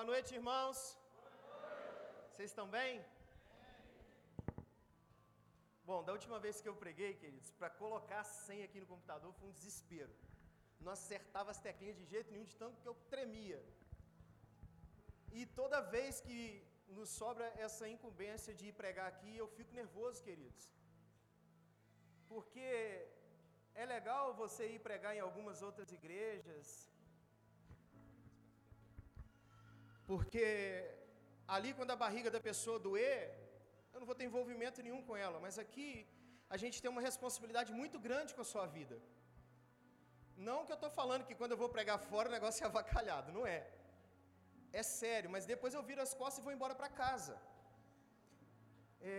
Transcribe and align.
Boa 0.00 0.12
noite, 0.12 0.34
irmãos. 0.34 0.78
Vocês 2.28 2.48
estão 2.50 2.66
bem? 2.74 2.92
Bom, 5.88 5.98
da 6.06 6.12
última 6.16 6.38
vez 6.44 6.54
que 6.62 6.68
eu 6.70 6.74
preguei, 6.82 7.10
queridos, 7.22 7.50
para 7.58 7.68
colocar 7.68 8.20
a 8.20 8.30
senha 8.46 8.64
aqui 8.68 8.80
no 8.80 8.88
computador 8.92 9.30
foi 9.38 9.48
um 9.50 9.56
desespero. 9.58 10.14
Não 10.84 10.92
acertava 10.92 11.50
as 11.50 11.60
teclinhas 11.66 11.98
de 11.98 12.06
jeito 12.14 12.32
nenhum, 12.32 12.48
de 12.52 12.56
tanto 12.62 12.80
que 12.80 12.88
eu 12.88 12.94
tremia. 13.14 13.60
E 15.38 15.44
toda 15.60 15.82
vez 15.96 16.22
que 16.26 16.38
nos 16.98 17.10
sobra 17.10 17.52
essa 17.66 17.86
incumbência 17.86 18.54
de 18.54 18.68
ir 18.68 18.72
pregar 18.82 19.06
aqui, 19.12 19.36
eu 19.36 19.48
fico 19.58 19.74
nervoso, 19.82 20.24
queridos. 20.28 20.64
Porque 22.26 22.70
é 23.74 23.84
legal 23.96 24.32
você 24.32 24.66
ir 24.76 24.80
pregar 24.88 25.14
em 25.14 25.20
algumas 25.28 25.60
outras 25.60 25.92
igrejas, 25.92 26.89
porque 30.10 30.46
ali 31.54 31.70
quando 31.78 31.92
a 31.94 32.02
barriga 32.04 32.30
da 32.36 32.40
pessoa 32.48 32.84
doer, 32.86 33.18
eu 33.92 33.98
não 34.00 34.08
vou 34.08 34.16
ter 34.18 34.24
envolvimento 34.28 34.82
nenhum 34.86 35.02
com 35.08 35.14
ela, 35.24 35.38
mas 35.44 35.56
aqui 35.64 35.88
a 36.54 36.56
gente 36.62 36.80
tem 36.82 36.90
uma 36.94 37.04
responsabilidade 37.08 37.70
muito 37.80 37.98
grande 38.06 38.34
com 38.36 38.42
a 38.44 38.48
sua 38.52 38.64
vida. 38.76 38.96
Não 40.48 40.58
que 40.64 40.72
eu 40.74 40.80
estou 40.80 40.90
falando 40.98 41.26
que 41.28 41.38
quando 41.40 41.52
eu 41.54 41.60
vou 41.62 41.70
pregar 41.76 41.98
fora 42.10 42.28
o 42.30 42.36
negócio 42.38 42.64
é 42.64 42.68
avacalhado, 42.72 43.30
não 43.36 43.46
é. 43.56 43.60
É 44.80 44.82
sério, 44.82 45.30
mas 45.34 45.46
depois 45.52 45.74
eu 45.78 45.84
viro 45.90 46.02
as 46.06 46.14
costas 46.20 46.40
e 46.40 46.46
vou 46.48 46.56
embora 46.58 46.74
para 46.80 46.90
casa. 47.04 47.36
É... 49.14 49.16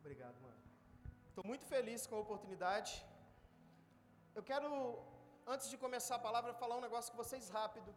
Obrigado, 0.00 0.38
mano. 0.46 0.62
Estou 1.30 1.46
muito 1.52 1.66
feliz 1.74 2.02
com 2.06 2.16
a 2.16 2.24
oportunidade. 2.26 2.92
Eu 4.38 4.44
quero, 4.50 4.68
antes 5.54 5.68
de 5.72 5.78
começar 5.86 6.16
a 6.16 6.26
palavra, 6.30 6.60
falar 6.64 6.76
um 6.76 6.86
negócio 6.88 7.10
com 7.12 7.24
vocês 7.24 7.48
rápido. 7.60 7.92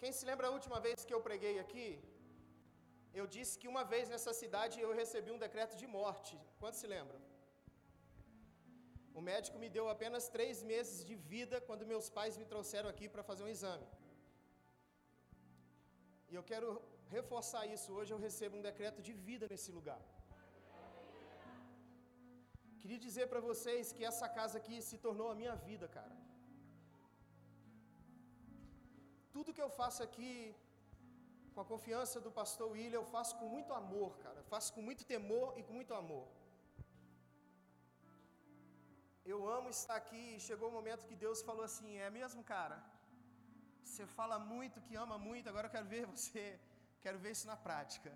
Quem 0.00 0.12
se 0.16 0.24
lembra 0.28 0.46
a 0.48 0.54
última 0.56 0.78
vez 0.86 1.04
que 1.06 1.14
eu 1.16 1.22
preguei 1.28 1.54
aqui? 1.64 1.86
Eu 3.18 3.26
disse 3.34 3.54
que 3.60 3.70
uma 3.72 3.82
vez 3.92 4.04
nessa 4.12 4.32
cidade 4.42 4.76
eu 4.84 4.92
recebi 5.00 5.30
um 5.32 5.42
decreto 5.46 5.74
de 5.80 5.86
morte. 5.98 6.34
Quantos 6.60 6.80
se 6.82 6.88
lembram? 6.94 7.20
O 9.18 9.22
médico 9.30 9.58
me 9.62 9.68
deu 9.76 9.86
apenas 9.94 10.28
três 10.36 10.62
meses 10.72 10.98
de 11.08 11.16
vida 11.32 11.56
quando 11.68 11.90
meus 11.92 12.08
pais 12.18 12.38
me 12.40 12.46
trouxeram 12.52 12.88
aqui 12.92 13.08
para 13.14 13.26
fazer 13.30 13.42
um 13.44 13.52
exame. 13.56 13.88
E 16.30 16.34
eu 16.38 16.44
quero 16.50 16.68
reforçar 17.16 17.64
isso. 17.74 17.88
Hoje 17.98 18.12
eu 18.14 18.22
recebo 18.26 18.56
um 18.58 18.66
decreto 18.70 19.02
de 19.06 19.12
vida 19.28 19.46
nesse 19.52 19.70
lugar. 19.78 20.00
Queria 22.82 23.00
dizer 23.06 23.26
para 23.32 23.40
vocês 23.50 23.92
que 23.96 24.04
essa 24.10 24.28
casa 24.38 24.56
aqui 24.60 24.76
se 24.88 24.98
tornou 25.06 25.28
a 25.30 25.38
minha 25.40 25.56
vida, 25.68 25.88
cara. 25.98 26.16
Tudo 29.34 29.54
que 29.56 29.64
eu 29.66 29.70
faço 29.80 30.00
aqui, 30.06 30.32
com 31.54 31.60
a 31.64 31.68
confiança 31.72 32.18
do 32.26 32.30
pastor 32.38 32.68
William, 32.74 32.98
eu 33.00 33.08
faço 33.16 33.32
com 33.40 33.48
muito 33.56 33.72
amor, 33.80 34.10
cara. 34.24 34.38
Eu 34.42 34.48
faço 34.54 34.68
com 34.74 34.82
muito 34.88 35.02
temor 35.14 35.48
e 35.58 35.62
com 35.66 35.74
muito 35.80 35.94
amor. 36.02 36.26
Eu 39.32 39.38
amo 39.56 39.68
estar 39.76 39.96
aqui 40.02 40.22
e 40.36 40.40
chegou 40.48 40.68
o 40.68 40.76
momento 40.78 41.08
que 41.10 41.18
Deus 41.26 41.40
falou 41.48 41.64
assim: 41.68 41.90
é 42.06 42.10
mesmo, 42.18 42.42
cara? 42.54 42.78
Você 43.90 44.04
fala 44.18 44.36
muito, 44.52 44.84
que 44.86 44.94
ama 45.04 45.16
muito, 45.28 45.48
agora 45.50 45.66
eu 45.66 45.74
quero 45.76 45.88
ver 45.94 46.04
você, 46.14 46.44
quero 47.04 47.18
ver 47.24 47.32
isso 47.36 47.46
na 47.52 47.56
prática. 47.66 48.10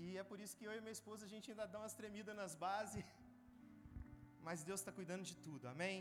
E 0.00 0.16
é 0.22 0.24
por 0.30 0.38
isso 0.44 0.56
que 0.58 0.66
eu 0.68 0.72
e 0.76 0.80
minha 0.86 0.96
esposa 0.98 1.22
a 1.26 1.32
gente 1.34 1.50
ainda 1.50 1.66
dá 1.72 1.78
umas 1.82 1.94
tremidas 2.00 2.34
nas 2.40 2.54
bases, 2.64 3.04
mas 4.46 4.66
Deus 4.68 4.80
está 4.80 4.92
cuidando 4.98 5.24
de 5.30 5.36
tudo, 5.46 5.66
amém? 5.74 5.96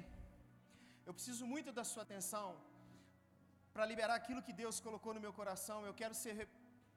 Eu 1.07 1.13
preciso 1.17 1.45
muito 1.53 1.71
da 1.79 1.85
sua 1.91 2.03
atenção 2.07 2.47
para 3.77 3.89
liberar 3.91 4.15
aquilo 4.19 4.45
que 4.45 4.53
Deus 4.61 4.75
colocou 4.85 5.11
no 5.15 5.21
meu 5.23 5.31
coração. 5.39 5.77
Eu 5.87 5.93
quero 5.99 6.15
ser, 6.21 6.35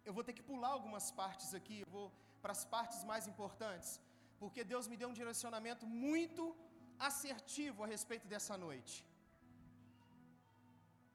eu 0.08 0.12
vou 0.16 0.22
ter 0.26 0.34
que 0.36 0.44
pular 0.50 0.70
algumas 0.76 1.06
partes 1.18 1.48
aqui, 1.58 1.76
eu 1.84 1.90
vou 1.96 2.06
para 2.42 2.52
as 2.56 2.62
partes 2.74 3.00
mais 3.10 3.24
importantes, 3.32 3.90
porque 4.42 4.62
Deus 4.70 4.86
me 4.90 4.96
deu 5.00 5.08
um 5.10 5.16
direcionamento 5.20 5.84
muito 6.04 6.44
assertivo 7.08 7.84
a 7.84 7.88
respeito 7.94 8.26
dessa 8.32 8.56
noite. 8.66 8.94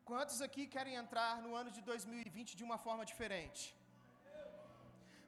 Quantos 0.10 0.40
aqui 0.48 0.66
querem 0.76 0.96
entrar 1.04 1.34
no 1.46 1.54
ano 1.62 1.72
de 1.78 1.82
2020 1.92 2.56
de 2.60 2.66
uma 2.68 2.78
forma 2.86 3.04
diferente? 3.12 3.64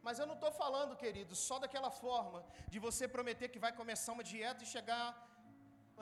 Mas 0.05 0.19
eu 0.19 0.27
não 0.31 0.37
estou 0.39 0.51
falando, 0.63 0.99
querido, 1.05 1.33
só 1.47 1.57
daquela 1.63 1.91
forma 2.03 2.41
de 2.73 2.77
você 2.87 3.07
prometer 3.17 3.49
que 3.55 3.63
vai 3.65 3.73
começar 3.81 4.13
uma 4.17 4.27
dieta 4.33 4.63
e 4.63 4.73
chegar 4.75 5.05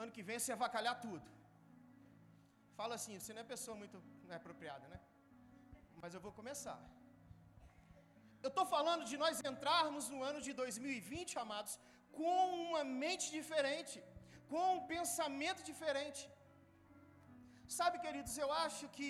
ano 0.02 0.12
que 0.18 0.26
vem 0.30 0.38
você 0.38 0.52
avacalhar 0.58 0.96
tudo. 1.06 1.35
Fala 2.80 2.94
assim, 2.98 3.14
você 3.18 3.32
não 3.34 3.42
é 3.44 3.52
pessoa 3.54 3.76
muito 3.82 3.96
não 4.26 4.34
é 4.36 4.38
apropriada, 4.42 4.86
né? 4.92 4.98
Mas 6.02 6.14
eu 6.16 6.20
vou 6.26 6.32
começar. 6.40 6.78
Eu 8.44 8.50
estou 8.52 8.66
falando 8.74 9.04
de 9.10 9.16
nós 9.22 9.36
entrarmos 9.50 10.04
no 10.14 10.18
ano 10.30 10.40
de 10.46 10.52
2020, 10.62 11.38
amados, 11.44 11.74
com 12.18 12.34
uma 12.66 12.82
mente 13.04 13.26
diferente, 13.38 13.96
com 14.50 14.64
um 14.74 14.82
pensamento 14.94 15.62
diferente. 15.70 16.22
Sabe, 17.78 17.96
queridos, 18.04 18.34
eu 18.44 18.50
acho 18.64 18.84
que 18.96 19.08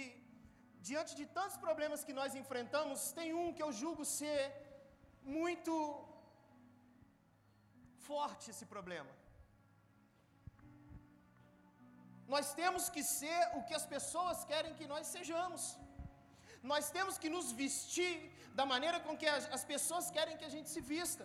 diante 0.88 1.12
de 1.20 1.24
tantos 1.38 1.56
problemas 1.64 2.04
que 2.06 2.16
nós 2.20 2.34
enfrentamos, 2.40 3.00
tem 3.18 3.28
um 3.42 3.48
que 3.56 3.64
eu 3.66 3.72
julgo 3.82 4.04
ser 4.20 4.40
muito 5.38 5.72
forte 8.08 8.44
esse 8.52 8.66
problema. 8.74 9.12
Nós 12.34 12.46
temos 12.60 12.84
que 12.94 13.02
ser 13.18 13.40
o 13.56 13.62
que 13.66 13.74
as 13.78 13.86
pessoas 13.94 14.38
querem 14.50 14.76
que 14.78 14.86
nós 14.92 15.06
sejamos. 15.16 15.62
Nós 16.72 16.86
temos 16.96 17.16
que 17.22 17.30
nos 17.34 17.48
vestir 17.62 18.14
da 18.58 18.64
maneira 18.72 18.98
com 19.06 19.14
que 19.20 19.28
as, 19.56 19.64
pessoas 19.72 20.06
querem 20.16 20.38
que 20.40 20.48
a 20.48 20.54
gente 20.54 20.68
se 20.74 20.82
vista. 20.94 21.24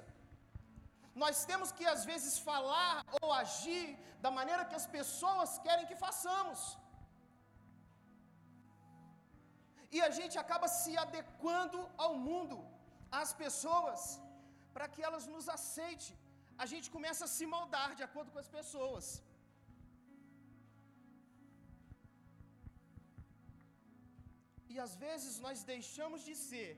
Nós 1.24 1.38
temos 1.50 1.70
que 1.78 1.86
às 1.94 2.04
vezes 2.10 2.34
falar 2.50 2.94
ou 3.22 3.30
agir 3.44 3.86
da 4.26 4.32
maneira 4.40 4.68
que 4.70 4.78
as 4.82 4.88
pessoas 4.98 5.52
querem 5.66 5.90
que 5.92 5.98
façamos. 6.06 6.62
E 9.96 10.00
a 10.08 10.12
gente 10.18 10.36
acaba 10.44 10.68
se 10.80 10.94
adequando 11.06 11.80
ao 12.04 12.14
mundo, 12.28 12.58
às 13.22 13.32
pessoas, 13.44 14.02
para 14.76 14.88
que 14.94 15.04
elas 15.08 15.26
nos 15.34 15.48
aceitem. 15.58 16.16
A 16.64 16.66
gente 16.72 16.88
começa 16.96 17.24
a 17.26 17.34
se 17.36 17.46
moldar 17.56 17.90
de 18.00 18.04
acordo 18.08 18.32
com 18.34 18.42
as 18.46 18.52
pessoas. 18.60 19.06
E 24.72 24.74
às 24.86 24.94
vezes 25.06 25.34
nós 25.46 25.60
deixamos 25.74 26.20
de 26.28 26.36
ser 26.48 26.70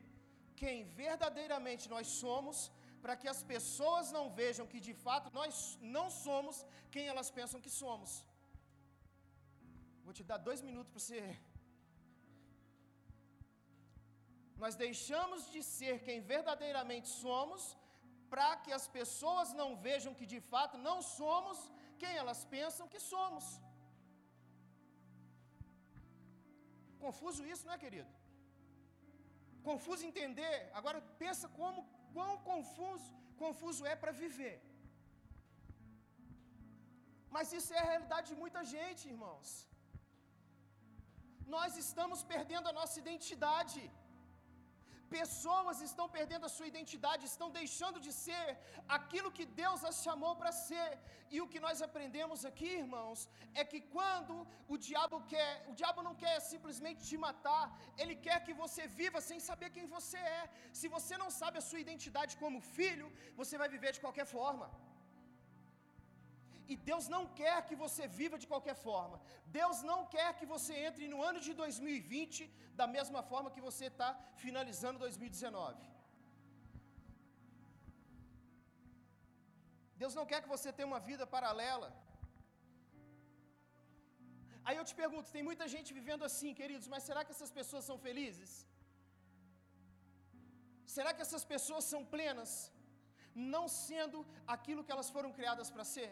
quem 0.61 0.77
verdadeiramente 1.03 1.85
nós 1.93 2.07
somos, 2.21 2.57
para 3.03 3.15
que 3.21 3.29
as 3.33 3.41
pessoas 3.53 4.05
não 4.17 4.25
vejam 4.41 4.65
que 4.71 4.79
de 4.89 4.93
fato 5.05 5.27
nós 5.39 5.55
não 5.95 6.05
somos 6.25 6.57
quem 6.93 7.05
elas 7.13 7.29
pensam 7.39 7.63
que 7.65 7.73
somos. 7.81 8.11
Vou 10.05 10.13
te 10.17 10.23
dar 10.29 10.39
dois 10.49 10.61
minutos 10.67 10.91
para 10.93 11.03
você. 11.03 11.21
Nós 14.63 14.75
deixamos 14.85 15.41
de 15.53 15.61
ser 15.75 15.95
quem 16.07 16.19
verdadeiramente 16.33 17.09
somos, 17.23 17.61
para 18.33 18.49
que 18.63 18.71
as 18.79 18.85
pessoas 18.97 19.47
não 19.61 19.69
vejam 19.87 20.17
que 20.19 20.27
de 20.33 20.39
fato 20.51 20.75
não 20.87 20.97
somos 21.17 21.57
quem 22.01 22.13
elas 22.21 22.41
pensam 22.55 22.85
que 22.93 23.01
somos. 23.13 23.45
Confuso 27.05 27.41
isso, 27.53 27.65
não 27.67 27.75
é, 27.75 27.83
querido? 27.85 28.11
Confuso 29.69 30.07
entender. 30.11 30.57
Agora 30.79 30.99
pensa 31.23 31.47
como 31.59 31.81
quão 32.15 32.33
confuso, 32.49 33.09
confuso 33.43 33.83
é 33.93 33.95
para 34.01 34.13
viver. 34.23 34.55
Mas 37.35 37.53
isso 37.57 37.71
é 37.77 37.79
a 37.81 37.89
realidade 37.91 38.27
de 38.31 38.39
muita 38.43 38.61
gente, 38.75 39.03
irmãos. 39.13 39.49
Nós 41.55 41.71
estamos 41.85 42.19
perdendo 42.33 42.67
a 42.71 42.77
nossa 42.79 42.97
identidade. 43.03 43.81
Pessoas 45.17 45.77
estão 45.87 46.05
perdendo 46.15 46.45
a 46.47 46.53
sua 46.55 46.67
identidade, 46.71 47.29
estão 47.31 47.49
deixando 47.59 47.97
de 48.05 48.11
ser 48.25 48.45
aquilo 48.97 49.33
que 49.37 49.45
Deus 49.61 49.81
as 49.89 49.97
chamou 50.05 50.33
para 50.39 50.51
ser. 50.67 50.89
E 51.35 51.39
o 51.43 51.49
que 51.51 51.63
nós 51.65 51.81
aprendemos 51.87 52.39
aqui, 52.49 52.69
irmãos, 52.83 53.19
é 53.61 53.63
que 53.71 53.81
quando 53.95 54.35
o 54.73 54.77
diabo 54.87 55.19
quer, 55.33 55.51
o 55.71 55.75
diabo 55.81 56.01
não 56.07 56.15
quer 56.23 56.35
simplesmente 56.51 57.07
te 57.09 57.17
matar, 57.25 57.65
ele 58.01 58.15
quer 58.25 58.39
que 58.47 58.55
você 58.63 58.85
viva 59.01 59.21
sem 59.29 59.39
saber 59.49 59.69
quem 59.75 59.85
você 59.97 60.21
é. 60.39 60.43
Se 60.81 60.87
você 60.95 61.15
não 61.23 61.29
sabe 61.41 61.57
a 61.59 61.67
sua 61.69 61.83
identidade 61.85 62.35
como 62.43 62.67
filho, 62.77 63.09
você 63.41 63.57
vai 63.63 63.69
viver 63.75 63.93
de 63.97 64.03
qualquer 64.05 64.27
forma. 64.37 64.67
E 66.71 66.75
Deus 66.89 67.05
não 67.13 67.23
quer 67.39 67.57
que 67.69 67.75
você 67.83 68.03
viva 68.19 68.37
de 68.41 68.47
qualquer 68.51 68.75
forma. 68.87 69.17
Deus 69.59 69.77
não 69.91 69.99
quer 70.15 70.29
que 70.39 70.45
você 70.53 70.73
entre 70.87 71.07
no 71.13 71.21
ano 71.29 71.39
de 71.47 71.53
2020 71.63 72.49
da 72.81 72.87
mesma 72.95 73.21
forma 73.31 73.53
que 73.55 73.65
você 73.69 73.85
está 73.93 74.09
finalizando 74.43 75.03
2019. 75.07 75.93
Deus 80.01 80.15
não 80.19 80.25
quer 80.29 80.39
que 80.43 80.53
você 80.55 80.69
tenha 80.77 80.91
uma 80.91 81.03
vida 81.09 81.25
paralela. 81.35 81.89
Aí 84.67 84.75
eu 84.79 84.85
te 84.89 84.95
pergunto: 85.01 85.33
tem 85.35 85.45
muita 85.49 85.65
gente 85.75 85.97
vivendo 85.99 86.23
assim, 86.29 86.51
queridos, 86.61 86.87
mas 86.93 87.07
será 87.09 87.23
que 87.25 87.33
essas 87.35 87.51
pessoas 87.59 87.85
são 87.89 87.97
felizes? 88.05 88.51
Será 90.95 91.11
que 91.13 91.23
essas 91.25 91.43
pessoas 91.53 91.83
são 91.91 92.01
plenas, 92.15 92.51
não 93.53 93.65
sendo 93.85 94.19
aquilo 94.55 94.83
que 94.85 94.93
elas 94.95 95.09
foram 95.15 95.31
criadas 95.39 95.69
para 95.75 95.85
ser? 95.95 96.11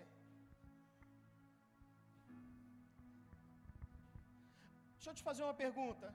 Deixa 5.01 5.13
eu 5.13 5.19
te 5.19 5.27
fazer 5.27 5.44
uma 5.45 5.59
pergunta. 5.62 6.07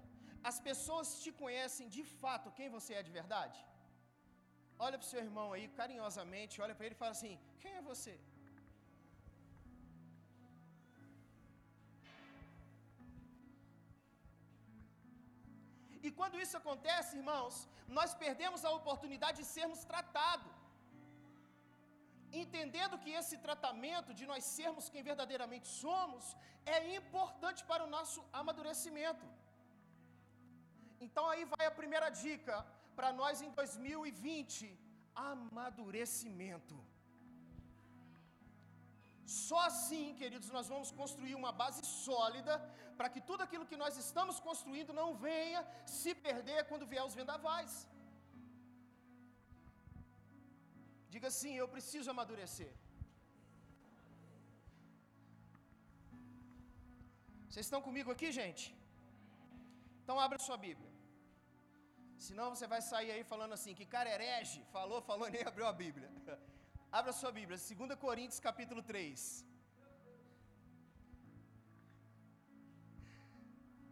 As 0.49 0.59
pessoas 0.67 1.09
te 1.23 1.31
conhecem 1.41 1.87
de 1.95 2.03
fato 2.21 2.53
quem 2.59 2.69
você 2.75 2.93
é 2.99 3.03
de 3.07 3.13
verdade? 3.17 3.59
Olha 4.85 4.97
para 4.99 5.07
o 5.07 5.11
seu 5.13 5.21
irmão 5.29 5.47
aí 5.55 5.65
carinhosamente, 5.79 6.61
olha 6.65 6.75
para 6.77 6.87
ele 6.87 6.97
e 6.97 7.03
fala 7.03 7.15
assim: 7.17 7.35
Quem 7.63 7.73
é 7.81 7.83
você? 7.91 8.15
E 16.07 16.11
quando 16.19 16.41
isso 16.45 16.57
acontece, 16.63 17.19
irmãos, 17.23 17.57
nós 17.99 18.13
perdemos 18.25 18.65
a 18.69 18.77
oportunidade 18.81 19.39
de 19.43 19.49
sermos 19.57 19.83
tratados. 19.93 20.56
Entendendo 22.43 23.01
que 23.03 23.13
esse 23.21 23.37
tratamento 23.47 24.11
de 24.19 24.25
nós 24.31 24.45
sermos 24.57 24.89
quem 24.93 25.03
verdadeiramente 25.11 25.69
somos 25.83 26.25
é 26.77 26.79
importante 26.99 27.63
para 27.71 27.85
o 27.87 27.93
nosso 27.97 28.21
amadurecimento. 28.41 29.27
Então 31.07 31.25
aí 31.33 31.45
vai 31.55 31.65
a 31.67 31.79
primeira 31.81 32.09
dica 32.25 32.57
para 32.99 33.11
nós 33.21 33.43
em 33.47 33.51
2020: 33.61 34.69
amadurecimento. 35.33 36.77
Só 39.47 39.61
assim, 39.71 40.05
queridos, 40.21 40.51
nós 40.57 40.69
vamos 40.73 40.91
construir 41.01 41.35
uma 41.41 41.53
base 41.63 41.83
sólida 41.85 42.55
para 42.99 43.09
que 43.13 43.21
tudo 43.29 43.43
aquilo 43.47 43.69
que 43.71 43.83
nós 43.83 43.95
estamos 44.05 44.37
construindo 44.49 44.93
não 45.01 45.09
venha 45.27 45.61
se 45.99 46.13
perder 46.27 46.61
quando 46.69 46.91
vier 46.93 47.05
os 47.09 47.17
vendavais. 47.21 47.73
Diga 51.17 51.29
assim: 51.33 51.53
eu 51.63 51.69
preciso 51.75 52.09
amadurecer. 52.13 52.73
Vocês 57.49 57.65
estão 57.67 57.81
comigo 57.87 58.11
aqui, 58.15 58.29
gente? 58.39 58.65
Então 60.01 60.17
abra 60.25 60.39
sua 60.47 60.59
Bíblia. 60.65 60.91
Senão 62.27 62.47
você 62.53 62.67
vai 62.73 62.81
sair 62.91 63.11
aí 63.15 63.23
falando 63.33 63.55
assim, 63.57 63.73
que 63.79 63.87
cara 63.95 64.13
herege, 64.15 64.59
falou, 64.77 65.01
falou, 65.11 65.29
nem 65.35 65.43
abriu 65.51 65.67
a 65.73 65.77
Bíblia. 65.85 66.11
Abra 66.99 67.13
sua 67.21 67.31
Bíblia, 67.39 67.59
2 67.59 67.95
Coríntios 68.05 68.39
capítulo 68.47 68.83
3. 68.91 69.21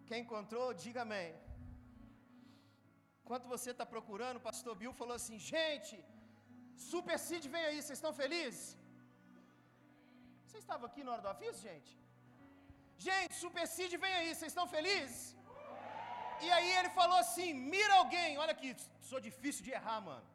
Quem 0.09 0.21
encontrou, 0.25 0.67
diga 0.85 1.00
amém. 1.03 1.31
Enquanto 3.23 3.47
você 3.55 3.71
está 3.73 3.85
procurando, 3.94 4.38
o 4.38 4.47
pastor 4.49 4.75
Bill 4.82 4.94
falou 5.00 5.17
assim: 5.21 5.38
gente, 5.53 5.97
Super 6.76 7.19
Cid 7.26 7.49
vem 7.55 7.65
aí, 7.69 7.79
vocês 7.82 7.99
estão 7.99 8.12
felizes? 8.23 8.65
Você 10.47 10.59
estava 10.59 10.87
aqui 10.88 11.03
na 11.05 11.12
hora 11.12 11.23
do 11.23 11.32
aviso, 11.35 11.59
gente? 11.69 11.93
Gente, 13.06 13.35
Super 13.44 13.67
Cid 13.75 13.97
vem 14.05 14.15
aí, 14.19 14.29
vocês 14.35 14.53
estão 14.53 14.67
felizes? 14.75 15.35
E 16.44 16.50
aí 16.56 16.71
ele 16.79 16.91
falou 17.00 17.19
assim: 17.25 17.49
mira 17.75 17.94
alguém, 18.03 18.38
olha 18.43 18.55
aqui, 18.56 18.71
sou 19.11 19.21
difícil 19.29 19.65
de 19.67 19.73
errar, 19.79 20.00
mano. 20.11 20.26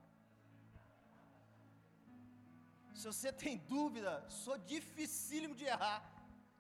Se 2.99 3.05
você 3.11 3.31
tem 3.43 3.57
dúvida, 3.73 4.13
sou 4.43 4.57
dificílimo 4.73 5.55
de 5.61 5.65
errar. 5.73 5.99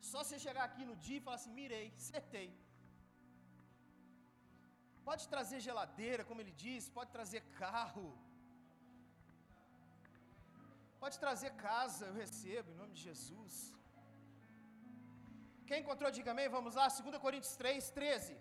Só 0.09 0.19
você 0.23 0.37
chegar 0.45 0.63
aqui 0.69 0.83
no 0.89 0.95
dia 1.05 1.17
e 1.17 1.25
falar 1.25 1.37
assim: 1.39 1.55
mirei, 1.61 1.87
acertei. 1.97 2.49
Pode 5.09 5.23
trazer 5.33 5.59
geladeira, 5.67 6.23
como 6.29 6.41
ele 6.41 6.51
disse, 6.65 6.95
pode 6.97 7.11
trazer 7.17 7.41
carro. 7.63 8.07
Pode 11.03 11.17
trazer 11.23 11.51
casa, 11.67 12.03
eu 12.07 12.15
recebo, 12.21 12.67
em 12.71 12.79
nome 12.81 12.93
de 12.97 13.01
Jesus. 13.09 13.55
Quem 15.67 15.79
encontrou, 15.81 16.09
diga 16.17 16.31
amém. 16.33 16.47
Vamos 16.57 16.75
lá, 16.79 16.85
2 16.87 17.23
Coríntios 17.25 17.55
3, 17.61 17.89
13. 17.99 18.35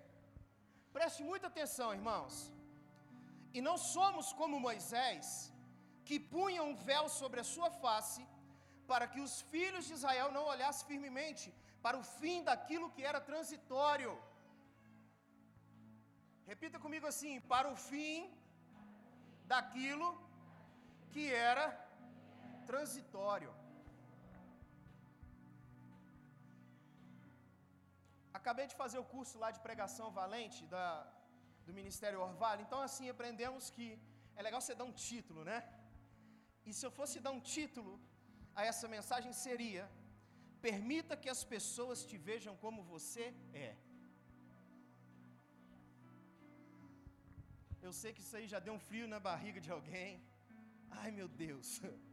Preste 0.96 1.22
muita 1.30 1.46
atenção, 1.52 1.88
irmãos. 1.98 2.34
E 3.56 3.60
não 3.68 3.76
somos 3.94 4.26
como 4.40 4.64
Moisés, 4.68 5.26
que 6.08 6.18
punha 6.34 6.62
um 6.68 6.74
véu 6.90 7.04
sobre 7.20 7.38
a 7.44 7.48
sua 7.54 7.70
face, 7.84 8.22
para 8.90 9.06
que 9.12 9.20
os 9.26 9.34
filhos 9.52 9.86
de 9.88 9.94
Israel 9.98 10.28
não 10.36 10.44
olhassem 10.54 10.88
firmemente 10.90 11.48
para 11.84 11.98
o 12.02 12.06
fim 12.20 12.38
daquilo 12.50 12.92
que 12.94 13.04
era 13.10 13.20
transitório. 13.30 14.12
Repita 16.52 16.78
comigo 16.86 17.06
assim: 17.12 17.34
para 17.52 17.68
o 17.74 17.76
fim 17.90 18.16
daquilo 19.54 20.08
que 21.12 21.26
era 21.50 21.66
transitório. 21.66 21.87
Acabei 28.38 28.66
de 28.72 28.76
fazer 28.82 28.98
o 29.02 29.08
curso 29.14 29.36
lá 29.42 29.50
de 29.56 29.60
pregação 29.66 30.06
valente 30.18 30.60
da, 30.74 30.86
do 31.66 31.72
Ministério 31.78 32.20
Orvalho, 32.26 32.62
então 32.66 32.80
assim 32.86 33.08
aprendemos 33.14 33.70
que 33.76 33.86
é 34.38 34.42
legal 34.46 34.60
você 34.60 34.74
dar 34.80 34.86
um 34.90 34.96
título, 35.08 35.42
né? 35.50 35.58
E 36.68 36.72
se 36.78 36.84
eu 36.86 36.92
fosse 36.98 37.16
dar 37.26 37.32
um 37.38 37.42
título 37.54 37.92
a 38.58 38.64
essa 38.70 38.86
mensagem 38.96 39.32
seria: 39.44 39.84
Permita 40.68 41.16
que 41.22 41.30
as 41.34 41.42
pessoas 41.54 42.04
te 42.08 42.16
vejam 42.30 42.54
como 42.64 42.88
você 42.94 43.26
é. 43.68 43.70
Eu 47.86 47.92
sei 48.00 48.12
que 48.14 48.22
isso 48.24 48.36
aí 48.38 48.46
já 48.54 48.60
deu 48.66 48.74
um 48.78 48.84
frio 48.88 49.08
na 49.14 49.20
barriga 49.30 49.60
de 49.66 49.70
alguém. 49.76 50.10
Ai 51.02 51.10
meu 51.18 51.28
Deus. 51.44 51.70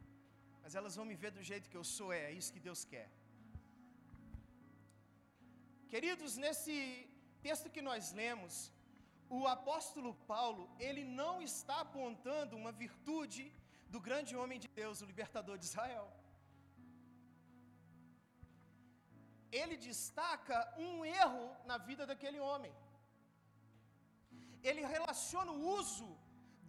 Mas 0.66 0.76
elas 0.80 0.96
vão 1.00 1.06
me 1.10 1.18
ver 1.24 1.32
do 1.38 1.44
jeito 1.50 1.70
que 1.72 1.80
eu 1.80 1.84
sou, 1.96 2.08
é 2.12 2.32
isso 2.38 2.54
que 2.54 2.62
Deus 2.68 2.80
quer. 2.92 3.08
Queridos, 5.92 6.32
nesse 6.44 6.76
texto 7.48 7.70
que 7.76 7.84
nós 7.90 8.06
lemos, 8.20 8.56
o 9.38 9.42
apóstolo 9.56 10.12
Paulo, 10.32 10.64
ele 10.88 11.04
não 11.20 11.34
está 11.50 11.76
apontando 11.82 12.58
uma 12.62 12.72
virtude 12.84 13.44
do 13.94 14.00
grande 14.08 14.34
homem 14.42 14.60
de 14.64 14.70
Deus, 14.80 15.02
o 15.04 15.10
libertador 15.12 15.58
de 15.60 15.68
Israel. 15.70 16.08
Ele 19.62 19.78
destaca 19.90 20.58
um 20.88 20.94
erro 21.24 21.46
na 21.72 21.78
vida 21.90 22.06
daquele 22.12 22.40
homem. 22.48 22.74
Ele 24.70 24.84
relaciona 24.96 25.52
o 25.58 25.62
uso 25.82 26.10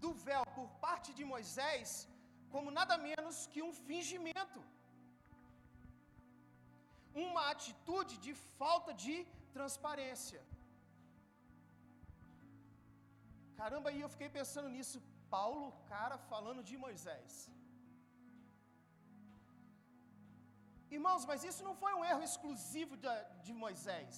do 0.05 0.13
véu 0.29 0.45
por 0.59 0.69
parte 0.87 1.11
de 1.21 1.25
Moisés 1.35 1.89
como 2.57 2.71
nada 2.79 2.97
menos 3.09 3.37
que 3.53 3.63
um 3.69 3.75
fingimento 3.89 4.61
uma 7.25 7.43
atitude 7.53 8.15
de 8.25 8.33
falta 8.61 8.91
de 9.03 9.15
transparência. 9.57 10.41
Caramba, 13.59 13.89
aí 13.91 14.01
eu 14.03 14.11
fiquei 14.15 14.29
pensando 14.39 14.71
nisso. 14.77 14.99
Paulo, 15.37 15.67
cara, 15.93 16.17
falando 16.33 16.63
de 16.69 16.77
Moisés. 16.85 17.33
Irmãos, 20.97 21.25
mas 21.31 21.47
isso 21.51 21.63
não 21.69 21.75
foi 21.83 21.93
um 21.99 22.05
erro 22.11 22.23
exclusivo 22.29 22.95
de, 23.05 23.17
de 23.47 23.55
Moisés. 23.65 24.15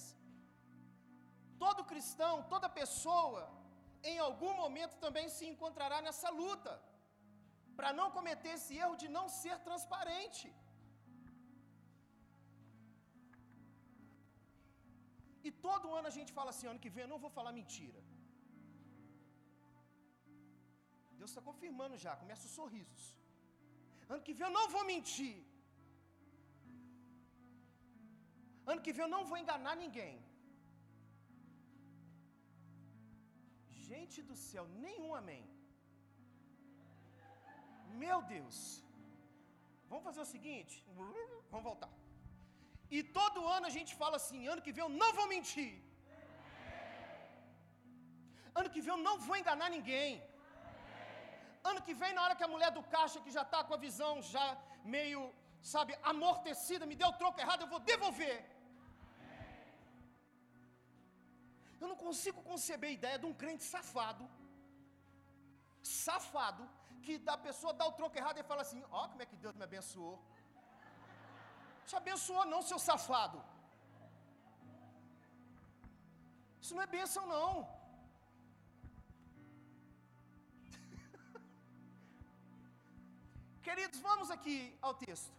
Todo 1.65 1.89
cristão, 1.93 2.35
toda 2.55 2.77
pessoa, 2.83 3.43
em 4.13 4.19
algum 4.27 4.53
momento 4.63 4.97
também 5.07 5.29
se 5.37 5.47
encontrará 5.53 6.01
nessa 6.09 6.31
luta, 6.43 6.75
para 7.79 7.91
não 7.99 8.07
cometer 8.17 8.53
esse 8.57 8.73
erro 8.85 8.97
de 9.03 9.09
não 9.17 9.27
ser 9.41 9.57
transparente. 9.67 10.47
E 15.47 15.51
todo 15.67 15.95
ano 15.99 16.09
a 16.11 16.15
gente 16.17 16.33
fala 16.39 16.51
assim: 16.53 16.69
ano 16.73 16.83
que 16.85 16.93
vem 16.95 17.05
eu 17.05 17.13
não 17.13 17.23
vou 17.25 17.33
falar 17.37 17.53
mentira. 17.61 18.01
Deus 21.19 21.31
está 21.31 21.43
confirmando 21.51 22.03
já, 22.05 22.15
começa 22.23 22.47
os 22.49 22.57
sorrisos. 22.61 23.05
Ano 24.13 24.25
que 24.27 24.35
vem 24.39 24.47
eu 24.49 24.55
não 24.59 24.67
vou 24.75 24.85
mentir. 24.93 25.37
Ano 28.73 28.83
que 28.87 28.95
vem 28.97 29.05
eu 29.07 29.13
não 29.17 29.23
vou 29.31 29.39
enganar 29.43 29.77
ninguém. 29.85 30.17
Gente 33.91 34.19
do 34.31 34.37
céu, 34.49 34.67
nenhum 34.87 35.13
amém. 35.21 35.45
Meu 38.05 38.19
Deus. 38.35 38.59
Vamos 39.91 40.05
fazer 40.09 40.23
o 40.27 40.33
seguinte, 40.35 40.75
vamos 41.51 41.67
voltar. 41.71 41.93
E 42.97 42.99
todo 43.19 43.47
ano 43.57 43.67
a 43.71 43.75
gente 43.77 43.93
fala 44.03 44.17
assim: 44.21 44.41
ano 44.53 44.65
que 44.67 44.75
vem 44.77 44.85
eu 44.87 44.95
não 45.03 45.11
vou 45.19 45.27
mentir. 45.35 45.73
Ano 48.61 48.71
que 48.75 48.83
vem 48.85 48.93
eu 48.95 49.03
não 49.09 49.17
vou 49.27 49.37
enganar 49.37 49.71
ninguém. 49.77 50.11
Ano 51.71 51.81
que 51.87 51.95
vem, 52.01 52.13
na 52.17 52.23
hora 52.25 52.37
que 52.39 52.47
a 52.47 52.53
mulher 52.55 52.71
do 52.77 52.83
caixa, 52.95 53.23
que 53.25 53.35
já 53.37 53.43
está 53.47 53.61
com 53.67 53.75
a 53.77 53.85
visão 53.87 54.13
já 54.35 54.47
meio, 54.97 55.23
sabe, 55.73 55.93
amortecida, 56.13 56.89
me 56.91 56.97
deu 57.01 57.09
o 57.11 57.19
troco 57.21 57.41
errado, 57.45 57.63
eu 57.63 57.73
vou 57.75 57.81
devolver. 57.93 58.37
Eu 61.81 61.89
não 61.91 61.99
consigo 62.07 62.41
conceber 62.51 62.91
a 62.91 62.97
ideia 62.99 63.19
de 63.23 63.27
um 63.31 63.35
crente 63.43 63.65
safado, 63.73 64.25
safado, 65.83 66.65
que 67.05 67.15
da 67.29 67.37
pessoa 67.47 67.73
dá 67.81 67.85
o 67.91 67.97
troco 67.99 68.19
errado 68.21 68.39
e 68.41 68.49
fala 68.51 68.63
assim: 68.67 68.81
Ó, 68.91 68.93
oh, 68.99 69.07
como 69.11 69.23
é 69.25 69.27
que 69.31 69.43
Deus 69.45 69.55
me 69.61 69.65
abençoou. 69.69 70.17
Te 71.89 71.95
abençoou, 72.01 72.45
não, 72.53 72.61
seu 72.71 72.79
safado. 72.89 73.39
Isso 76.63 76.75
não 76.77 76.85
é 76.87 76.89
bênção, 76.99 77.23
não. 77.35 77.51
Queridos, 83.67 84.01
vamos 84.09 84.29
aqui 84.37 84.59
ao 84.87 84.95
texto. 85.05 85.33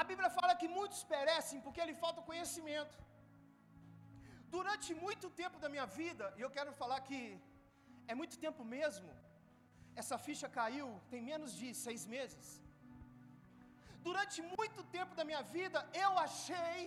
A 0.00 0.02
Bíblia 0.10 0.30
fala 0.38 0.52
que 0.60 0.68
muitos 0.78 1.00
perecem 1.14 1.58
porque 1.64 1.88
lhe 1.88 1.96
falta 2.04 2.28
conhecimento. 2.30 2.96
Durante 4.56 4.90
muito 5.04 5.26
tempo 5.42 5.56
da 5.64 5.68
minha 5.74 5.88
vida, 6.00 6.24
e 6.38 6.40
eu 6.44 6.50
quero 6.56 6.72
falar 6.82 6.98
que 7.08 7.20
é 8.12 8.14
muito 8.20 8.36
tempo 8.44 8.62
mesmo, 8.76 9.10
essa 10.02 10.16
ficha 10.26 10.48
caiu 10.58 10.88
tem 11.12 11.22
menos 11.30 11.52
de 11.60 11.68
seis 11.84 12.04
meses. 12.16 12.46
Durante 14.08 14.38
muito 14.56 14.80
tempo 14.96 15.14
da 15.18 15.24
minha 15.30 15.42
vida, 15.56 15.78
eu 16.04 16.12
achei 16.26 16.78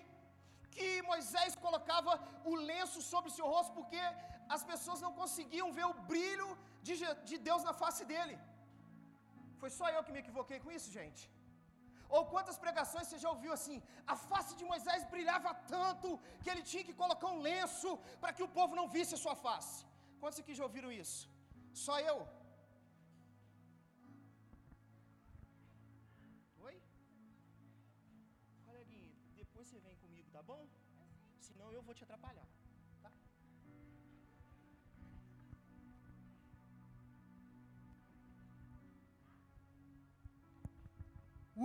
que 0.75 0.88
Moisés 1.12 1.55
colocava 1.65 2.12
o 2.51 2.55
lenço 2.72 3.00
sobre 3.12 3.29
o 3.29 3.36
seu 3.38 3.48
rosto 3.53 3.74
porque 3.79 4.01
as 4.55 4.63
pessoas 4.72 5.00
não 5.05 5.13
conseguiam 5.22 5.67
ver 5.77 5.86
o 5.91 6.00
brilho 6.12 6.50
de, 6.88 6.95
de 7.29 7.38
Deus 7.48 7.63
na 7.69 7.74
face 7.83 8.03
dele. 8.12 8.36
Foi 9.62 9.69
só 9.79 9.88
eu 9.95 10.03
que 10.05 10.13
me 10.15 10.22
equivoquei 10.24 10.60
com 10.63 10.72
isso, 10.77 10.89
gente? 11.00 11.24
Ou 12.15 12.22
quantas 12.33 12.57
pregações 12.63 13.07
você 13.07 13.19
já 13.24 13.29
ouviu 13.36 13.51
assim? 13.57 13.77
A 14.13 14.15
face 14.29 14.51
de 14.60 14.65
Moisés 14.72 15.03
brilhava 15.13 15.51
tanto 15.75 16.07
que 16.41 16.50
ele 16.51 16.63
tinha 16.72 16.83
que 16.88 16.95
colocar 17.01 17.29
um 17.36 17.41
lenço 17.50 17.91
para 18.22 18.33
que 18.36 18.45
o 18.48 18.51
povo 18.57 18.77
não 18.79 18.88
visse 18.95 19.15
a 19.15 19.22
sua 19.24 19.36
face. 19.45 19.77
Quantos 20.22 20.39
aqui 20.41 20.53
já 20.60 20.65
ouviram 20.69 20.91
isso? 21.03 21.22
Só 21.86 21.95
eu? 22.12 22.17
Eu 31.75 31.84
vou 31.88 31.96
te 31.98 32.03
atrapalhar. 32.06 32.48
Tá? 33.03 33.12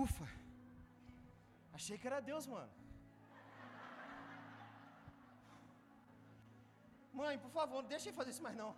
Ufa! 0.03 0.27
Achei 1.77 1.97
que 1.97 2.07
era 2.11 2.19
Deus, 2.31 2.45
mano. 2.55 2.73
Mãe, 7.19 7.37
por 7.45 7.51
favor, 7.57 7.81
não 7.81 7.89
deixa 7.93 8.07
ele 8.07 8.19
fazer 8.19 8.31
isso 8.33 8.45
mais 8.47 8.57
não. 8.61 8.71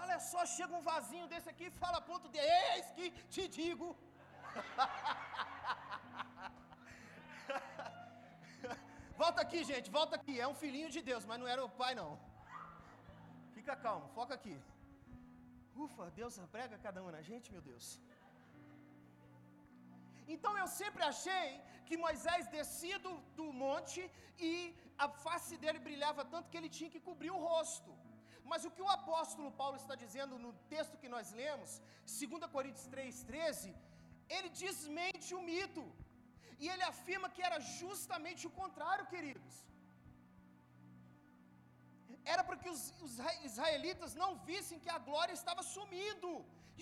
Olha 0.00 0.18
só, 0.30 0.40
chega 0.56 0.74
um 0.78 0.86
vasinho 0.92 1.26
desse 1.32 1.48
aqui 1.52 1.66
e 1.68 1.78
fala 1.82 2.00
ponto 2.10 2.28
de 2.34 2.38
eis 2.38 2.86
que 2.96 3.06
te 3.34 3.44
digo. 3.58 3.88
aqui, 9.52 9.62
gente, 9.72 9.88
volta 9.98 10.14
aqui. 10.18 10.34
É 10.44 10.46
um 10.52 10.58
filhinho 10.62 10.90
de 10.94 11.00
Deus, 11.08 11.24
mas 11.30 11.40
não 11.40 11.48
era 11.54 11.62
o 11.68 11.72
pai, 11.80 11.92
não. 12.00 12.10
Fica 13.56 13.74
calmo, 13.84 14.06
foca 14.18 14.34
aqui. 14.38 14.54
Ufa, 15.84 16.04
Deus 16.20 16.34
prega 16.54 16.84
cada 16.86 17.00
um 17.04 17.10
na 17.16 17.22
gente, 17.28 17.52
meu 17.54 17.62
Deus. 17.70 17.86
Então 20.34 20.52
eu 20.62 20.68
sempre 20.80 21.02
achei 21.10 21.48
que 21.86 22.02
Moisés 22.04 22.42
descia 22.58 22.98
do, 23.06 23.12
do 23.38 23.46
monte 23.64 24.00
e 24.50 24.52
a 25.04 25.08
face 25.24 25.54
dele 25.62 25.80
brilhava 25.88 26.22
tanto 26.34 26.50
que 26.50 26.58
ele 26.60 26.72
tinha 26.78 26.92
que 26.94 27.02
cobrir 27.08 27.32
o 27.36 27.42
rosto. 27.48 27.92
Mas 28.50 28.64
o 28.68 28.72
que 28.76 28.84
o 28.86 28.92
apóstolo 28.98 29.50
Paulo 29.60 29.76
está 29.82 29.94
dizendo 30.04 30.42
no 30.44 30.52
texto 30.74 31.00
que 31.02 31.12
nós 31.14 31.28
lemos, 31.40 31.70
2 32.20 32.46
Coríntios 32.56 32.86
3,13, 32.94 33.74
ele 34.36 34.50
desmente 34.64 35.28
o 35.38 35.42
mito. 35.50 35.84
E 36.62 36.68
ele 36.72 36.84
afirma 36.92 37.28
que 37.34 37.42
era 37.48 37.58
justamente 37.78 38.42
o 38.48 38.54
contrário, 38.60 39.10
queridos. 39.12 39.54
Era 42.32 42.42
para 42.48 42.58
que 42.62 42.70
os, 42.74 42.82
israelitas 43.48 44.12
não 44.22 44.30
vissem 44.50 44.82
que 44.84 44.92
a 44.96 45.00
glória 45.08 45.34
estava 45.40 45.62
sumindo. 45.74 46.30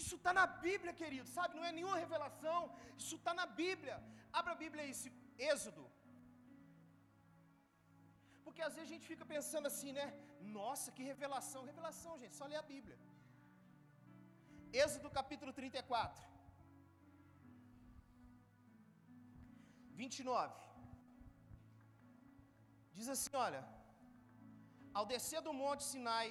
Isso 0.01 0.17
está 0.19 0.33
na 0.41 0.47
Bíblia, 0.67 0.93
querido, 1.03 1.29
sabe? 1.37 1.57
Não 1.59 1.67
é 1.69 1.73
nenhuma 1.79 2.03
revelação, 2.05 2.59
isso 3.03 3.17
está 3.21 3.33
na 3.41 3.47
Bíblia. 3.63 3.97
Abra 4.41 4.53
a 4.55 4.61
Bíblia 4.65 4.85
aí, 4.85 4.93
Êxodo. 5.53 5.85
Porque 8.45 8.63
às 8.67 8.75
vezes 8.77 8.89
a 8.89 8.95
gente 8.95 9.07
fica 9.13 9.25
pensando 9.35 9.67
assim, 9.73 9.93
né? 9.99 10.07
Nossa, 10.59 10.93
que 10.97 11.11
revelação. 11.13 11.63
Revelação, 11.71 12.19
gente, 12.23 12.37
só 12.41 12.47
lê 12.53 12.59
a 12.63 12.69
Bíblia. 12.75 12.99
Êxodo 14.85 15.17
capítulo 15.19 15.53
34. 15.61 16.30
29. 20.03 20.55
Diz 22.99 23.09
assim: 23.15 23.37
olha. 23.49 23.63
Ao 24.99 25.05
descer 25.11 25.41
do 25.47 25.53
monte 25.63 25.83
Sinai, 25.91 26.29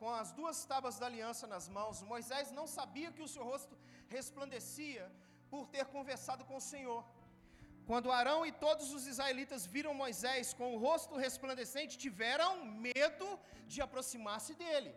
com 0.00 0.08
as 0.20 0.30
duas 0.38 0.58
tábuas 0.70 0.96
da 1.00 1.06
aliança 1.10 1.46
nas 1.52 1.66
mãos, 1.76 2.02
Moisés 2.12 2.46
não 2.58 2.66
sabia 2.78 3.12
que 3.14 3.24
o 3.26 3.30
seu 3.34 3.44
rosto 3.50 3.74
resplandecia 4.16 5.04
por 5.52 5.62
ter 5.74 5.84
conversado 5.94 6.42
com 6.48 6.56
o 6.58 6.66
Senhor. 6.72 7.02
Quando 7.90 8.12
Arão 8.18 8.40
e 8.48 8.52
todos 8.64 8.88
os 8.96 9.04
israelitas 9.12 9.62
viram 9.74 10.00
Moisés 10.02 10.52
com 10.58 10.68
o 10.74 10.80
rosto 10.86 11.14
resplandecente, 11.24 12.00
tiveram 12.04 12.50
medo 12.88 13.28
de 13.72 13.80
aproximar-se 13.86 14.54
dele. 14.62 14.92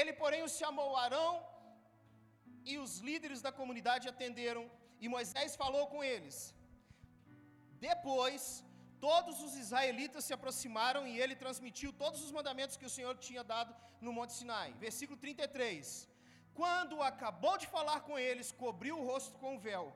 Ele, 0.00 0.12
porém, 0.22 0.42
chamou 0.60 0.90
Arão 1.04 1.32
e 2.72 2.74
os 2.84 2.92
líderes 3.08 3.42
da 3.46 3.52
comunidade 3.60 4.08
atenderam, 4.12 4.64
e 5.04 5.08
Moisés 5.16 5.52
falou 5.62 5.84
com 5.92 6.02
eles. 6.12 6.36
Depois, 7.90 8.42
todos 9.06 9.36
os 9.46 9.54
israelitas 9.62 10.24
se 10.26 10.34
aproximaram 10.36 11.02
e 11.10 11.14
ele 11.22 11.42
transmitiu 11.42 11.90
todos 12.02 12.20
os 12.24 12.32
mandamentos 12.36 12.78
que 12.80 12.88
o 12.88 12.94
Senhor 12.96 13.14
tinha 13.26 13.42
dado 13.52 13.72
no 14.04 14.12
Monte 14.16 14.32
Sinai. 14.38 14.68
Versículo 14.86 15.18
33. 15.24 16.08
Quando 16.60 17.02
acabou 17.12 17.56
de 17.62 17.66
falar 17.76 17.98
com 18.06 18.16
eles, 18.28 18.52
cobriu 18.64 18.96
o 18.98 19.06
rosto 19.10 19.36
com 19.42 19.52
o 19.56 19.62
véu. 19.68 19.86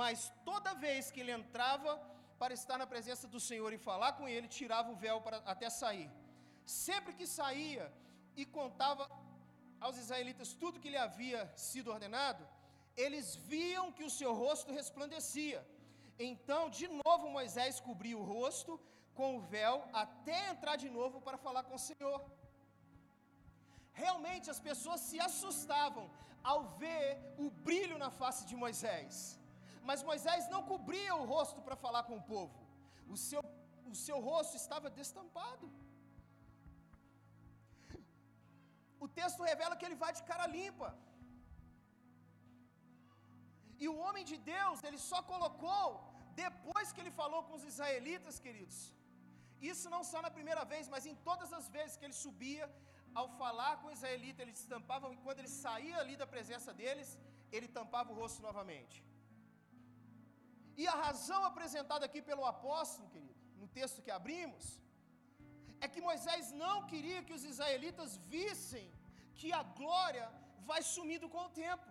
Mas 0.00 0.32
toda 0.50 0.80
vez 0.86 1.10
que 1.12 1.20
ele 1.22 1.36
entrava 1.40 1.92
para 2.40 2.56
estar 2.60 2.76
na 2.82 2.88
presença 2.94 3.26
do 3.34 3.40
Senhor 3.48 3.72
e 3.72 3.84
falar 3.90 4.12
com 4.18 4.26
ele, 4.34 4.56
tirava 4.58 4.90
o 4.94 5.00
véu 5.04 5.18
para, 5.26 5.38
até 5.54 5.68
sair. 5.82 6.10
Sempre 6.66 7.14
que 7.18 7.26
saía 7.38 7.86
e 8.40 8.44
contava 8.58 9.04
aos 9.80 9.96
israelitas 10.02 10.52
tudo 10.62 10.80
que 10.82 10.92
lhe 10.94 11.02
havia 11.06 11.40
sido 11.70 11.92
ordenado, 11.96 12.44
eles 13.04 13.28
viam 13.52 13.86
que 13.96 14.04
o 14.08 14.14
seu 14.18 14.32
rosto 14.42 14.72
resplandecia 14.80 15.60
então, 16.18 16.70
de 16.70 16.86
novo, 16.88 17.28
Moisés 17.28 17.80
cobriu 17.80 18.20
o 18.20 18.24
rosto 18.24 18.80
com 19.14 19.36
o 19.36 19.40
véu 19.40 19.76
até 19.92 20.50
entrar 20.50 20.76
de 20.76 20.88
novo 20.88 21.20
para 21.20 21.38
falar 21.46 21.64
com 21.64 21.76
o 21.76 21.84
Senhor. 21.88 22.20
Realmente 23.92 24.50
as 24.50 24.60
pessoas 24.68 25.00
se 25.00 25.18
assustavam 25.20 26.06
ao 26.42 26.60
ver 26.82 27.06
o 27.38 27.48
brilho 27.50 27.96
na 28.04 28.10
face 28.10 28.44
de 28.50 28.56
Moisés. 28.64 29.38
Mas 29.88 30.02
Moisés 30.02 30.48
não 30.54 30.62
cobria 30.72 31.14
o 31.14 31.24
rosto 31.24 31.60
para 31.66 31.76
falar 31.84 32.02
com 32.04 32.16
o 32.18 32.26
povo. 32.34 32.58
O 33.14 33.16
seu, 33.16 33.42
o 33.92 33.94
seu 33.94 34.18
rosto 34.20 34.56
estava 34.56 34.90
destampado. 34.90 35.66
O 39.04 39.08
texto 39.20 39.42
revela 39.42 39.76
que 39.76 39.84
ele 39.84 40.02
vai 40.02 40.12
de 40.18 40.22
cara 40.30 40.46
limpa. 40.46 40.88
E 43.82 43.86
o 43.92 43.96
homem 44.04 44.24
de 44.30 44.36
Deus, 44.54 44.82
ele 44.88 45.00
só 45.10 45.20
colocou 45.32 45.86
depois 46.44 46.92
que 46.92 47.00
ele 47.02 47.12
falou 47.22 47.40
com 47.46 47.54
os 47.58 47.64
israelitas, 47.72 48.38
queridos. 48.44 48.78
Isso 49.72 49.88
não 49.94 50.02
só 50.10 50.18
na 50.26 50.30
primeira 50.38 50.64
vez, 50.72 50.88
mas 50.94 51.06
em 51.10 51.16
todas 51.28 51.52
as 51.58 51.68
vezes 51.76 51.96
que 51.96 52.06
ele 52.06 52.18
subia, 52.24 52.66
ao 53.20 53.26
falar 53.40 53.72
com 53.80 53.88
o 53.88 53.96
israelita, 53.98 54.42
eles 54.42 54.60
tampavam, 54.74 55.10
e 55.14 55.18
quando 55.24 55.40
ele 55.40 55.52
saía 55.64 55.98
ali 56.02 56.14
da 56.22 56.26
presença 56.34 56.70
deles, 56.80 57.10
ele 57.56 57.68
tampava 57.78 58.12
o 58.12 58.16
rosto 58.20 58.40
novamente. 58.48 58.96
E 60.80 60.84
a 60.92 60.96
razão 61.06 61.40
apresentada 61.50 62.04
aqui 62.08 62.20
pelo 62.30 62.44
apóstolo, 62.54 63.08
querido, 63.14 63.34
no 63.60 63.68
texto 63.78 64.02
que 64.04 64.12
abrimos, 64.20 64.66
é 65.84 65.88
que 65.92 66.06
Moisés 66.08 66.50
não 66.64 66.76
queria 66.92 67.22
que 67.26 67.36
os 67.38 67.44
israelitas 67.52 68.16
vissem 68.34 68.86
que 69.38 69.50
a 69.60 69.62
glória 69.80 70.26
vai 70.70 70.80
sumindo 70.94 71.28
com 71.34 71.42
o 71.44 71.54
tempo. 71.64 71.90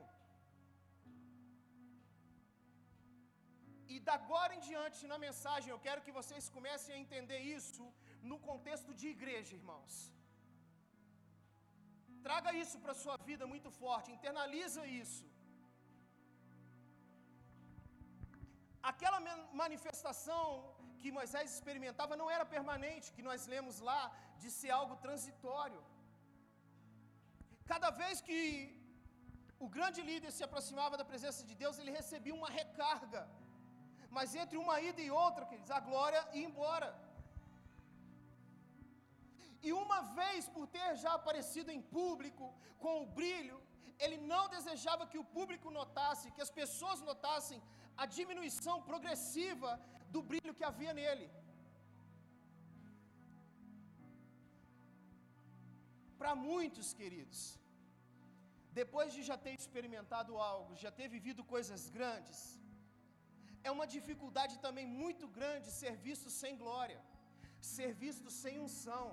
E 3.94 4.00
da 4.08 4.16
agora 4.22 4.52
em 4.58 4.64
diante, 4.70 5.12
na 5.14 5.20
mensagem, 5.28 5.70
eu 5.74 5.82
quero 5.88 6.04
que 6.06 6.18
vocês 6.20 6.48
comecem 6.56 6.94
a 6.96 7.02
entender 7.04 7.42
isso 7.58 7.86
no 8.30 8.38
contexto 8.50 8.92
de 9.00 9.08
igreja, 9.16 9.52
irmãos. 9.62 9.94
Traga 12.28 12.52
isso 12.64 12.78
para 12.84 12.94
a 12.96 13.02
sua 13.04 13.18
vida 13.30 13.46
muito 13.54 13.72
forte, 13.84 14.16
internaliza 14.18 14.84
isso. 15.04 15.24
aquela 18.92 19.20
manifestação 19.64 20.46
que 21.02 21.16
Moisés 21.18 21.48
experimentava 21.56 22.20
não 22.22 22.30
era 22.36 22.46
permanente, 22.56 23.14
que 23.16 23.28
nós 23.30 23.42
lemos 23.54 23.78
lá, 23.90 24.02
de 24.42 24.50
ser 24.60 24.72
algo 24.80 24.96
transitório. 25.06 25.82
Cada 27.72 27.90
vez 28.02 28.20
que 28.28 28.40
o 29.66 29.68
grande 29.76 30.02
líder 30.10 30.32
se 30.38 30.44
aproximava 30.48 30.98
da 31.02 31.10
presença 31.12 31.42
de 31.50 31.56
Deus, 31.64 31.78
ele 31.80 31.98
recebia 32.00 32.36
uma 32.40 32.50
recarga. 32.60 33.22
Mas 34.16 34.36
entre 34.42 34.58
uma 34.64 34.76
ida 34.90 35.02
e 35.08 35.12
outra, 35.26 35.48
queridos, 35.50 35.72
a 35.78 35.82
glória 35.90 36.22
ia 36.40 36.48
embora. 36.50 36.90
E 39.68 39.72
uma 39.84 40.00
vez 40.20 40.48
por 40.56 40.66
ter 40.76 40.90
já 41.04 41.12
aparecido 41.20 41.70
em 41.76 41.82
público 41.98 42.46
com 42.84 42.94
o 43.02 43.10
brilho, 43.20 43.58
ele 44.04 44.18
não 44.32 44.44
desejava 44.56 45.10
que 45.12 45.20
o 45.22 45.30
público 45.38 45.70
notasse, 45.80 46.34
que 46.36 46.44
as 46.46 46.54
pessoas 46.60 47.02
notassem 47.10 47.60
a 48.02 48.06
diminuição 48.18 48.76
progressiva 48.90 49.72
do 50.14 50.22
brilho 50.32 50.58
que 50.58 50.68
havia 50.70 50.94
nele. 51.00 51.28
Para 56.20 56.34
muitos, 56.50 56.90
queridos, 57.00 57.42
depois 58.82 59.10
de 59.16 59.22
já 59.30 59.38
ter 59.46 59.54
experimentado 59.62 60.38
algo, 60.52 60.82
já 60.84 60.92
ter 61.00 61.08
vivido 61.16 61.42
coisas 61.56 61.82
grandes, 61.98 62.40
é 63.68 63.72
uma 63.78 63.88
dificuldade 63.96 64.56
também 64.66 64.86
muito 65.04 65.26
grande 65.38 65.68
ser 65.82 65.96
visto 66.08 66.30
sem 66.42 66.54
glória, 66.64 67.00
ser 67.74 67.90
visto 68.04 68.30
sem 68.42 68.56
unção. 68.66 69.08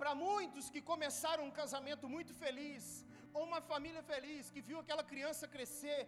Para 0.00 0.12
muitos 0.26 0.68
que 0.74 0.82
começaram 0.92 1.44
um 1.46 1.56
casamento 1.62 2.06
muito 2.14 2.32
feliz, 2.42 2.84
ou 3.36 3.42
uma 3.50 3.60
família 3.70 4.02
feliz, 4.10 4.50
que 4.54 4.64
viu 4.68 4.78
aquela 4.80 5.04
criança 5.12 5.52
crescer, 5.54 6.00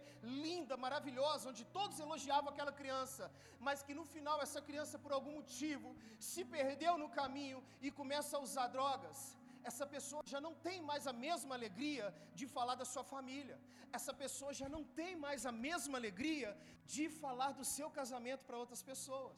linda, 0.45 0.75
maravilhosa, 0.85 1.49
onde 1.51 1.63
todos 1.77 1.99
elogiavam 2.05 2.51
aquela 2.51 2.73
criança, 2.81 3.31
mas 3.67 3.81
que 3.85 3.95
no 3.99 4.05
final 4.13 4.37
essa 4.45 4.61
criança, 4.67 4.99
por 5.03 5.11
algum 5.17 5.35
motivo, 5.39 5.95
se 6.19 6.43
perdeu 6.57 6.93
no 7.03 7.09
caminho 7.19 7.63
e 7.81 7.89
começa 8.01 8.35
a 8.37 8.43
usar 8.47 8.67
drogas 8.67 9.19
essa 9.69 9.85
pessoa 9.95 10.21
já 10.33 10.39
não 10.45 10.53
tem 10.67 10.77
mais 10.89 11.03
a 11.11 11.15
mesma 11.25 11.53
alegria 11.57 12.05
de 12.39 12.45
falar 12.55 12.75
da 12.81 12.87
sua 12.93 13.03
família. 13.13 13.57
Essa 13.97 14.13
pessoa 14.23 14.51
já 14.61 14.67
não 14.75 14.83
tem 14.99 15.11
mais 15.25 15.43
a 15.51 15.53
mesma 15.67 15.97
alegria 16.01 16.49
de 16.93 17.05
falar 17.21 17.51
do 17.59 17.65
seu 17.75 17.89
casamento 17.99 18.43
para 18.47 18.61
outras 18.63 18.83
pessoas. 18.91 19.37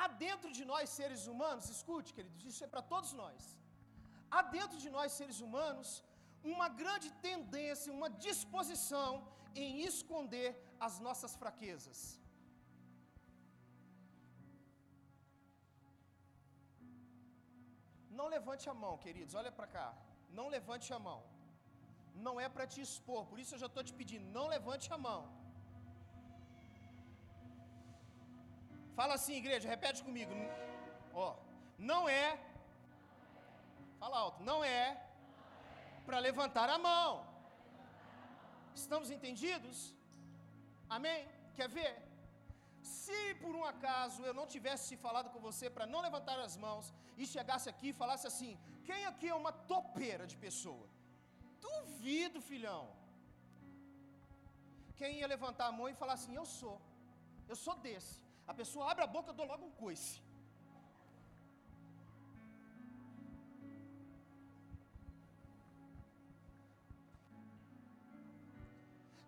Há 0.00 0.08
dentro 0.26 0.50
de 0.58 0.64
nós 0.70 0.94
seres 1.00 1.24
humanos, 1.32 1.66
escute, 1.76 2.14
queridos, 2.16 2.44
isso 2.50 2.64
é 2.66 2.70
para 2.72 2.82
todos 2.94 3.12
nós. 3.22 3.42
Há 4.34 4.42
dentro 4.56 4.78
de 4.84 4.90
nós 4.96 5.18
seres 5.20 5.38
humanos 5.46 5.88
uma 6.54 6.68
grande 6.82 7.08
tendência, 7.28 7.96
uma 7.98 8.10
disposição 8.26 9.10
em 9.54 9.70
esconder 9.90 10.48
as 10.86 10.94
nossas 11.06 11.32
fraquezas. 11.40 11.98
Não 18.18 18.26
levante 18.34 18.64
a 18.72 18.74
mão, 18.82 18.94
queridos, 19.04 19.34
olha 19.40 19.52
para 19.58 19.68
cá. 19.76 19.88
Não 20.38 20.46
levante 20.56 20.88
a 20.96 20.98
mão. 21.08 21.20
Não 22.26 22.34
é 22.44 22.48
para 22.54 22.66
te 22.72 22.80
expor, 22.86 23.22
por 23.30 23.38
isso 23.42 23.54
eu 23.54 23.62
já 23.62 23.68
estou 23.70 23.84
te 23.88 23.94
pedindo, 24.00 24.26
não 24.38 24.46
levante 24.54 24.88
a 24.96 24.98
mão. 25.06 25.20
Fala 28.98 29.14
assim, 29.18 29.36
igreja, 29.42 29.72
repete 29.74 30.02
comigo. 30.08 30.34
Ó, 31.26 31.28
não 31.92 32.02
é. 32.22 32.26
Fala 34.00 34.18
alto, 34.24 34.42
não 34.50 34.58
é 34.80 34.84
para 36.06 36.18
levantar 36.28 36.68
a 36.76 36.78
mão. 36.90 37.10
Estamos 38.82 39.10
entendidos? 39.16 39.78
Amém? 40.96 41.20
Quer 41.58 41.68
ver? 41.76 41.92
Se 42.96 43.20
por 43.42 43.52
um 43.58 43.64
acaso 43.72 44.20
eu 44.28 44.34
não 44.38 44.46
tivesse 44.54 44.96
falado 45.04 45.28
com 45.34 45.40
você 45.48 45.66
para 45.76 45.86
não 45.92 46.00
levantar 46.06 46.38
as 46.46 46.56
mãos 46.64 46.86
e 47.20 47.26
chegasse 47.34 47.68
aqui 47.72 47.88
e 47.90 47.98
falasse 48.02 48.26
assim: 48.30 48.52
quem 48.88 49.02
aqui 49.10 49.28
é 49.34 49.36
uma 49.42 49.52
topeira 49.72 50.26
de 50.32 50.36
pessoa? 50.46 50.86
Duvido, 51.68 52.40
filhão. 52.50 52.82
Quem 55.00 55.12
ia 55.20 55.32
levantar 55.34 55.66
a 55.68 55.76
mão 55.78 55.88
e 55.88 56.00
falar 56.02 56.16
assim: 56.18 56.34
eu 56.40 56.46
sou, 56.58 56.76
eu 57.52 57.56
sou 57.64 57.76
desse. 57.86 58.16
A 58.50 58.54
pessoa 58.60 58.90
abre 58.90 59.04
a 59.04 59.12
boca, 59.16 59.30
eu 59.30 59.38
dou 59.40 59.46
logo 59.52 59.64
um 59.70 59.74
coice. 59.84 60.14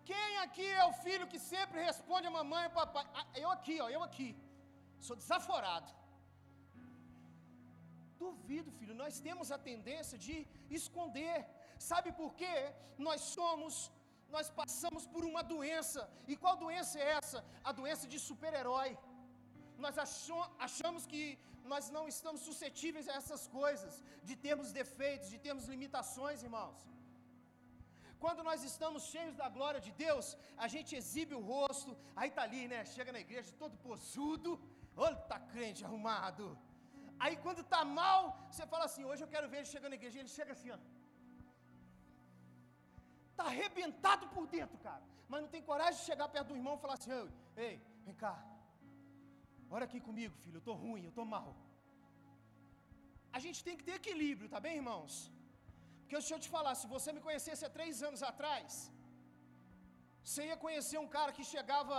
Quem 0.09 0.31
aqui 0.45 0.67
é 0.81 0.85
o 0.91 0.95
filho 1.05 1.29
que 1.31 1.39
sempre 1.51 1.79
responde 1.89 2.27
a 2.29 2.35
mamãe 2.39 2.63
e 2.65 2.75
papai? 2.79 3.05
Ah, 3.19 3.27
eu 3.43 3.49
aqui, 3.55 3.75
ó, 3.85 3.87
eu 3.95 4.01
aqui. 4.07 4.29
Sou 5.07 5.15
desaforado. 5.21 5.89
Duvido, 8.23 8.69
filho, 8.79 8.95
nós 9.03 9.15
temos 9.27 9.47
a 9.55 9.59
tendência 9.69 10.17
de 10.25 10.35
esconder. 10.79 11.37
Sabe 11.89 12.09
por 12.19 12.31
quê? 12.41 12.55
Nós 13.07 13.21
somos, 13.37 13.75
nós 14.35 14.49
passamos 14.61 15.05
por 15.13 15.23
uma 15.31 15.43
doença. 15.53 16.01
E 16.31 16.35
qual 16.43 16.55
doença 16.65 16.95
é 17.05 17.09
essa? 17.19 17.39
A 17.69 17.73
doença 17.79 18.07
de 18.13 18.19
super-herói. 18.27 18.89
Nós 19.85 19.97
achamos 20.67 21.05
que 21.11 21.23
nós 21.71 21.85
não 21.95 22.03
estamos 22.13 22.41
suscetíveis 22.47 23.07
a 23.09 23.15
essas 23.21 23.43
coisas, 23.59 23.93
de 24.27 24.35
termos 24.45 24.71
defeitos, 24.81 25.31
de 25.33 25.39
termos 25.45 25.65
limitações, 25.73 26.43
irmãos. 26.47 26.79
Quando 28.25 28.43
nós 28.47 28.61
estamos 28.69 29.01
cheios 29.13 29.35
da 29.41 29.47
glória 29.55 29.79
de 29.87 29.91
Deus, 30.03 30.27
a 30.65 30.67
gente 30.73 30.91
exibe 30.99 31.33
o 31.39 31.43
rosto, 31.49 31.91
aí 32.19 32.29
tá 32.37 32.43
ali, 32.47 32.63
né? 32.71 32.79
Chega 32.93 33.11
na 33.15 33.21
igreja 33.25 33.59
todo 33.63 33.81
possudo, 33.87 34.51
olha, 35.05 35.17
tá 35.31 35.37
crente 35.51 35.85
arrumado. 35.87 36.45
Aí 37.23 37.35
quando 37.43 37.61
tá 37.73 37.81
mal, 37.99 38.21
você 38.49 38.65
fala 38.71 38.85
assim: 38.89 39.03
hoje 39.09 39.23
eu 39.23 39.31
quero 39.33 39.49
ver 39.51 39.57
ele 39.59 39.73
chegando 39.73 39.93
na 39.93 39.99
igreja. 39.99 40.19
Ele 40.21 40.33
chega 40.37 40.53
assim, 40.55 40.71
ó. 40.75 40.79
Tá 43.37 43.45
arrebentado 43.51 44.25
por 44.35 44.47
dentro, 44.55 44.79
cara. 44.87 45.05
Mas 45.29 45.41
não 45.43 45.51
tem 45.55 45.61
coragem 45.71 45.99
de 45.99 46.07
chegar 46.09 46.27
perto 46.35 46.49
do 46.49 46.57
irmão 46.61 46.75
e 46.77 46.83
falar 46.85 46.95
assim: 46.99 47.13
ei, 47.19 47.29
ei 47.67 47.75
vem 48.07 48.17
cá. 48.25 48.35
Ora 49.75 49.85
aqui 49.89 50.01
comigo, 50.09 50.35
filho. 50.43 50.59
Eu 50.59 50.67
tô 50.69 50.73
ruim, 50.73 51.05
eu 51.05 51.15
tô 51.19 51.25
mal. 51.35 51.49
A 53.37 53.41
gente 53.45 53.61
tem 53.67 53.77
que 53.77 53.87
ter 53.89 53.97
equilíbrio, 54.01 54.49
tá 54.55 54.59
bem, 54.67 54.77
irmãos? 54.83 55.13
Porque 56.05 56.17
deixa 56.21 56.35
eu 56.35 56.43
te 56.45 56.49
falar, 56.55 56.73
se 56.81 56.87
você 56.95 57.09
me 57.15 57.21
conhecesse 57.27 57.63
há 57.67 57.71
três 57.77 58.03
anos 58.07 58.21
atrás, 58.31 58.73
você 60.27 60.41
ia 60.49 60.57
conhecer 60.65 60.97
um 61.05 61.09
cara 61.15 61.31
que 61.37 61.43
chegava 61.53 61.97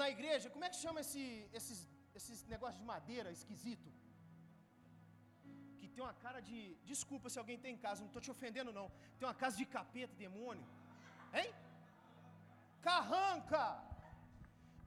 na 0.00 0.06
igreja, 0.14 0.52
como 0.54 0.64
é 0.66 0.70
que 0.72 0.78
chama 0.84 1.00
esse, 1.04 1.24
esses, 1.58 1.78
esses 2.18 2.38
negócios 2.52 2.80
de 2.82 2.86
madeira 2.92 3.30
esquisito? 3.38 3.90
Que 5.78 5.88
tem 5.94 6.02
uma 6.06 6.16
cara 6.24 6.40
de. 6.48 6.58
Desculpa 6.92 7.32
se 7.34 7.38
alguém 7.42 7.58
tem 7.64 7.74
em 7.74 7.82
casa, 7.86 8.02
não 8.04 8.10
estou 8.12 8.24
te 8.26 8.32
ofendendo 8.36 8.72
não. 8.78 8.86
Tem 9.18 9.26
uma 9.28 9.38
casa 9.42 9.56
de 9.60 9.66
capeta, 9.76 10.22
demônio. 10.26 10.66
Hein? 11.38 11.50
Carranca! 12.88 13.64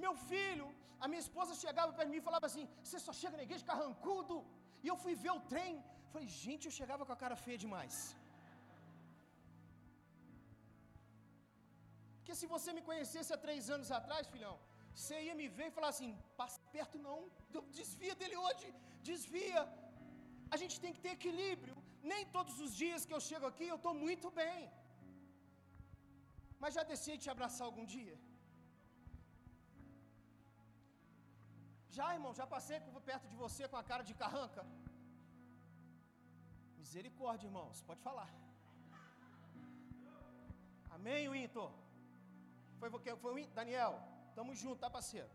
Meu 0.06 0.13
filho, 0.30 0.67
a 1.04 1.08
minha 1.12 1.24
esposa 1.26 1.62
chegava 1.65 1.91
para 1.98 2.10
mim 2.12 2.20
e 2.22 2.28
falava 2.30 2.48
assim: 2.50 2.65
Você 2.86 3.00
só 3.08 3.13
chega 3.22 3.38
na 3.41 3.48
igreja 3.48 3.72
carrancudo? 3.74 4.38
E 4.84 4.88
eu 4.93 4.98
fui 5.04 5.15
ver 5.26 5.34
o 5.39 5.43
trem. 5.54 5.74
Falei, 6.13 6.30
gente, 6.43 6.65
eu 6.67 6.76
chegava 6.80 7.06
com 7.06 7.13
a 7.15 7.22
cara 7.24 7.36
feia 7.46 7.60
demais. 7.65 7.96
Porque 12.28 12.40
se 12.44 12.48
você 12.54 12.70
me 12.78 12.82
conhecesse 12.88 13.30
há 13.34 13.38
três 13.44 13.66
anos 13.74 13.90
atrás, 13.98 14.24
filhão, 14.34 14.56
você 14.94 15.16
ia 15.26 15.36
me 15.42 15.46
ver 15.58 15.68
e 15.68 15.76
falar 15.76 15.92
assim: 15.94 16.10
passa 16.40 16.58
perto 16.74 16.98
não, 17.06 17.20
desvia 17.78 18.16
dele 18.22 18.36
hoje, 18.46 18.66
desvia. 19.10 19.62
A 20.56 20.58
gente 20.62 20.76
tem 20.84 20.92
que 20.96 21.04
ter 21.06 21.13
equilíbrio. 21.20 21.78
Nem 22.12 22.26
todos 22.36 22.58
os 22.66 22.74
dias 22.82 23.06
que 23.08 23.16
eu 23.18 23.22
chego 23.30 23.48
aqui 23.52 23.66
eu 23.70 23.78
estou 23.80 23.94
muito 24.04 24.28
bem. 24.42 24.60
Mas 26.63 26.76
já 26.78 26.84
desci 26.92 27.16
te 27.24 27.30
abraçar 27.36 27.66
algum 27.70 27.88
dia? 27.96 28.18
Já, 31.98 32.10
irmão, 32.18 32.36
já 32.42 32.50
passei 32.58 32.78
perto 33.10 33.26
de 33.32 33.40
você 33.46 33.63
com 33.72 33.82
a 33.84 33.88
cara 33.94 34.04
de 34.12 34.16
carranca? 34.26 34.63
Misericórdia, 36.84 37.50
irmãos, 37.52 37.82
pode 37.90 38.04
falar. 38.10 38.30
Amém, 40.98 41.26
Winton? 41.36 41.72
Foi, 42.80 42.90
foi 43.24 43.32
o 43.34 43.48
Daniel. 43.60 43.94
Tamo 44.38 44.54
junto, 44.62 44.80
tá 44.86 44.90
parceiro? 44.98 45.30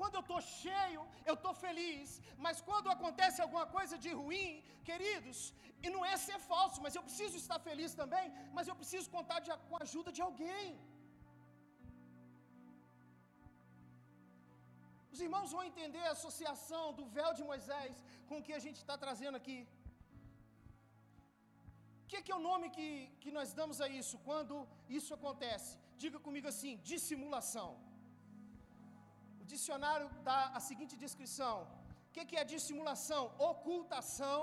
Quando 0.00 0.16
eu 0.18 0.24
estou 0.26 0.40
cheio, 0.60 1.00
eu 1.30 1.34
estou 1.38 1.54
feliz. 1.64 2.10
Mas 2.44 2.60
quando 2.68 2.94
acontece 2.96 3.38
alguma 3.46 3.66
coisa 3.76 3.96
de 4.04 4.12
ruim, 4.20 4.52
queridos, 4.90 5.40
e 5.84 5.88
não 5.94 6.02
é 6.12 6.14
ser 6.28 6.38
falso, 6.52 6.78
mas 6.84 6.94
eu 6.98 7.02
preciso 7.08 7.36
estar 7.42 7.58
feliz 7.68 7.92
também, 8.00 8.26
mas 8.56 8.68
eu 8.70 8.76
preciso 8.80 9.08
contar 9.16 9.40
de, 9.44 9.50
com 9.68 9.76
a 9.78 9.84
ajuda 9.88 10.10
de 10.18 10.22
alguém. 10.28 10.66
Os 15.12 15.20
irmãos 15.26 15.52
vão 15.56 15.62
entender 15.70 16.04
a 16.06 16.16
associação 16.18 16.84
do 16.98 17.04
véu 17.16 17.30
de 17.38 17.44
Moisés 17.50 17.94
com 18.28 18.36
o 18.38 18.44
que 18.46 18.54
a 18.58 18.62
gente 18.66 18.78
está 18.82 18.96
trazendo 19.04 19.38
aqui. 19.40 19.58
Que, 22.10 22.20
que, 22.24 22.32
é 22.34 22.38
o 22.38 22.46
nome 22.50 22.66
que, 22.76 22.86
que 23.22 23.30
nós 23.36 23.48
damos 23.58 23.78
a 23.84 23.88
isso 24.00 24.16
quando 24.28 24.54
isso 24.98 25.12
acontece? 25.18 25.70
Diga 26.02 26.18
comigo 26.26 26.48
assim: 26.52 26.72
dissimulação. 26.90 27.68
O 29.42 29.44
dicionário 29.52 30.08
dá 30.28 30.40
a 30.58 30.60
seguinte 30.68 30.96
descrição: 31.04 31.56
o 32.08 32.12
que, 32.14 32.24
que 32.30 32.38
é 32.40 32.52
dissimulação? 32.54 33.22
Ocultação 33.52 34.42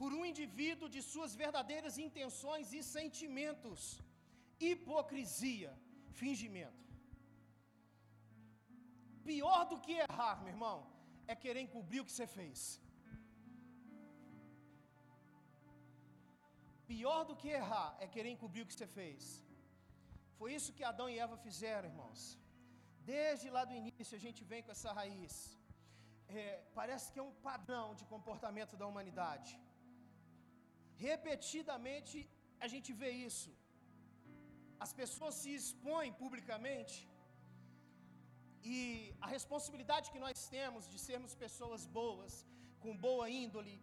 por 0.00 0.10
um 0.18 0.24
indivíduo 0.30 0.88
de 0.94 1.00
suas 1.12 1.32
verdadeiras 1.44 1.94
intenções 2.06 2.72
e 2.78 2.82
sentimentos. 2.96 3.80
Hipocrisia, 4.68 5.72
fingimento. 6.20 6.84
Pior 9.30 9.60
do 9.70 9.78
que 9.86 9.94
errar, 10.04 10.36
meu 10.42 10.52
irmão, 10.56 10.76
é 11.32 11.34
querer 11.44 11.62
encobrir 11.66 12.00
o 12.00 12.06
que 12.08 12.16
você 12.16 12.28
fez. 12.38 12.60
Pior 16.92 17.20
do 17.28 17.36
que 17.40 17.50
errar 17.60 17.90
é 18.04 18.06
querer 18.14 18.30
encobrir 18.34 18.62
o 18.62 18.68
que 18.68 18.76
você 18.78 18.88
fez. 18.98 19.22
Foi 20.38 20.48
isso 20.56 20.74
que 20.76 20.84
Adão 20.90 21.08
e 21.12 21.18
Eva 21.24 21.36
fizeram, 21.46 21.90
irmãos. 21.92 22.20
Desde 23.14 23.46
lá 23.56 23.62
do 23.68 23.74
início 23.80 24.14
a 24.18 24.22
gente 24.26 24.42
vem 24.50 24.62
com 24.64 24.72
essa 24.76 24.92
raiz. 24.98 25.34
É, 26.38 26.44
parece 26.78 27.06
que 27.12 27.20
é 27.22 27.26
um 27.28 27.36
padrão 27.48 27.86
de 28.00 28.04
comportamento 28.12 28.74
da 28.80 28.86
humanidade. 28.90 29.52
Repetidamente 31.06 32.16
a 32.64 32.68
gente 32.72 32.90
vê 33.02 33.10
isso. 33.28 33.50
As 34.84 34.92
pessoas 35.00 35.34
se 35.42 35.52
expõem 35.60 36.10
publicamente 36.22 36.96
e 38.76 38.78
a 39.24 39.28
responsabilidade 39.36 40.10
que 40.14 40.24
nós 40.26 40.38
temos 40.56 40.88
de 40.92 40.98
sermos 41.08 41.34
pessoas 41.44 41.84
boas, 42.00 42.32
com 42.82 42.92
boa 43.06 43.26
índole, 43.42 43.76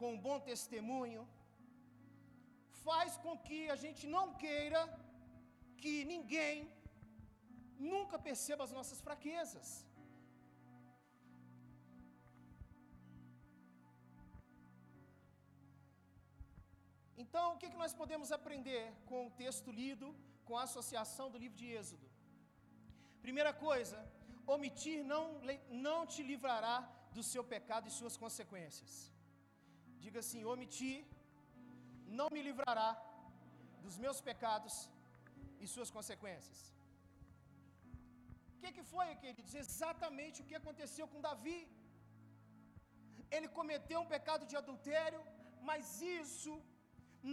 com 0.00 0.20
bom 0.26 0.38
testemunho, 0.50 1.22
faz 2.86 3.16
com 3.24 3.34
que 3.46 3.60
a 3.74 3.76
gente 3.84 4.04
não 4.16 4.26
queira 4.44 4.80
que 5.82 5.94
ninguém 6.12 6.56
nunca 7.92 8.18
perceba 8.28 8.62
as 8.66 8.74
nossas 8.78 9.00
fraquezas. 9.06 9.68
Então, 17.22 17.44
o 17.52 17.58
que, 17.60 17.70
que 17.72 17.82
nós 17.82 17.94
podemos 18.00 18.30
aprender 18.38 18.82
com 19.10 19.20
o 19.26 19.34
texto 19.42 19.70
lido, 19.80 20.08
com 20.46 20.56
a 20.58 20.64
associação 20.68 21.26
do 21.32 21.38
livro 21.42 21.58
de 21.62 21.68
Êxodo? 21.78 22.06
Primeira 23.26 23.52
coisa, 23.66 23.98
omitir 24.54 24.98
não, 25.12 25.24
não 25.86 26.00
te 26.12 26.22
livrará 26.30 26.76
do 27.16 27.22
seu 27.22 27.42
pecado 27.54 27.88
e 27.88 27.96
suas 27.98 28.16
consequências. 28.24 28.92
Diga 30.04 30.18
assim: 30.20 30.44
omitir 30.54 30.96
não 32.18 32.28
me 32.34 32.42
livrará 32.48 32.90
dos 33.84 33.96
meus 34.04 34.18
pecados 34.28 34.74
e 35.62 35.66
suas 35.74 35.90
consequências. 35.96 36.60
O 38.54 38.58
que, 38.62 38.70
que 38.76 38.84
foi, 38.92 39.08
queridos? 39.22 39.54
Exatamente 39.62 40.42
o 40.42 40.48
que 40.50 40.60
aconteceu 40.60 41.06
com 41.12 41.24
Davi. 41.28 41.60
Ele 43.36 43.48
cometeu 43.58 43.98
um 44.02 44.12
pecado 44.16 44.44
de 44.50 44.56
adultério, 44.62 45.22
mas 45.68 45.84
isso 46.20 46.54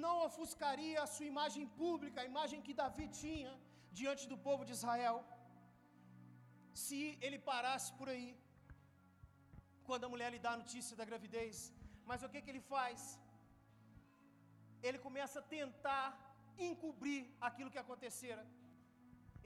não 0.04 0.16
ofuscaria 0.28 0.98
a 1.04 1.10
sua 1.14 1.28
imagem 1.34 1.66
pública, 1.82 2.22
a 2.22 2.30
imagem 2.32 2.66
que 2.66 2.80
Davi 2.82 3.08
tinha 3.22 3.54
diante 4.00 4.24
do 4.32 4.38
povo 4.48 4.64
de 4.68 4.74
Israel. 4.78 5.18
Se 6.86 7.00
ele 7.26 7.40
parasse 7.52 7.90
por 8.00 8.10
aí, 8.14 8.30
quando 9.88 10.06
a 10.08 10.12
mulher 10.14 10.30
lhe 10.34 10.44
dá 10.46 10.52
a 10.54 10.62
notícia 10.64 10.96
da 11.00 11.08
gravidez, 11.10 11.58
mas 12.10 12.24
o 12.26 12.30
que, 12.32 12.42
que 12.44 12.52
ele 12.54 12.64
faz? 12.76 13.02
Ele 14.88 15.00
começa 15.08 15.38
a 15.40 15.48
tentar 15.58 16.08
encobrir 16.70 17.22
aquilo 17.48 17.72
que 17.74 17.84
acontecera. 17.84 18.44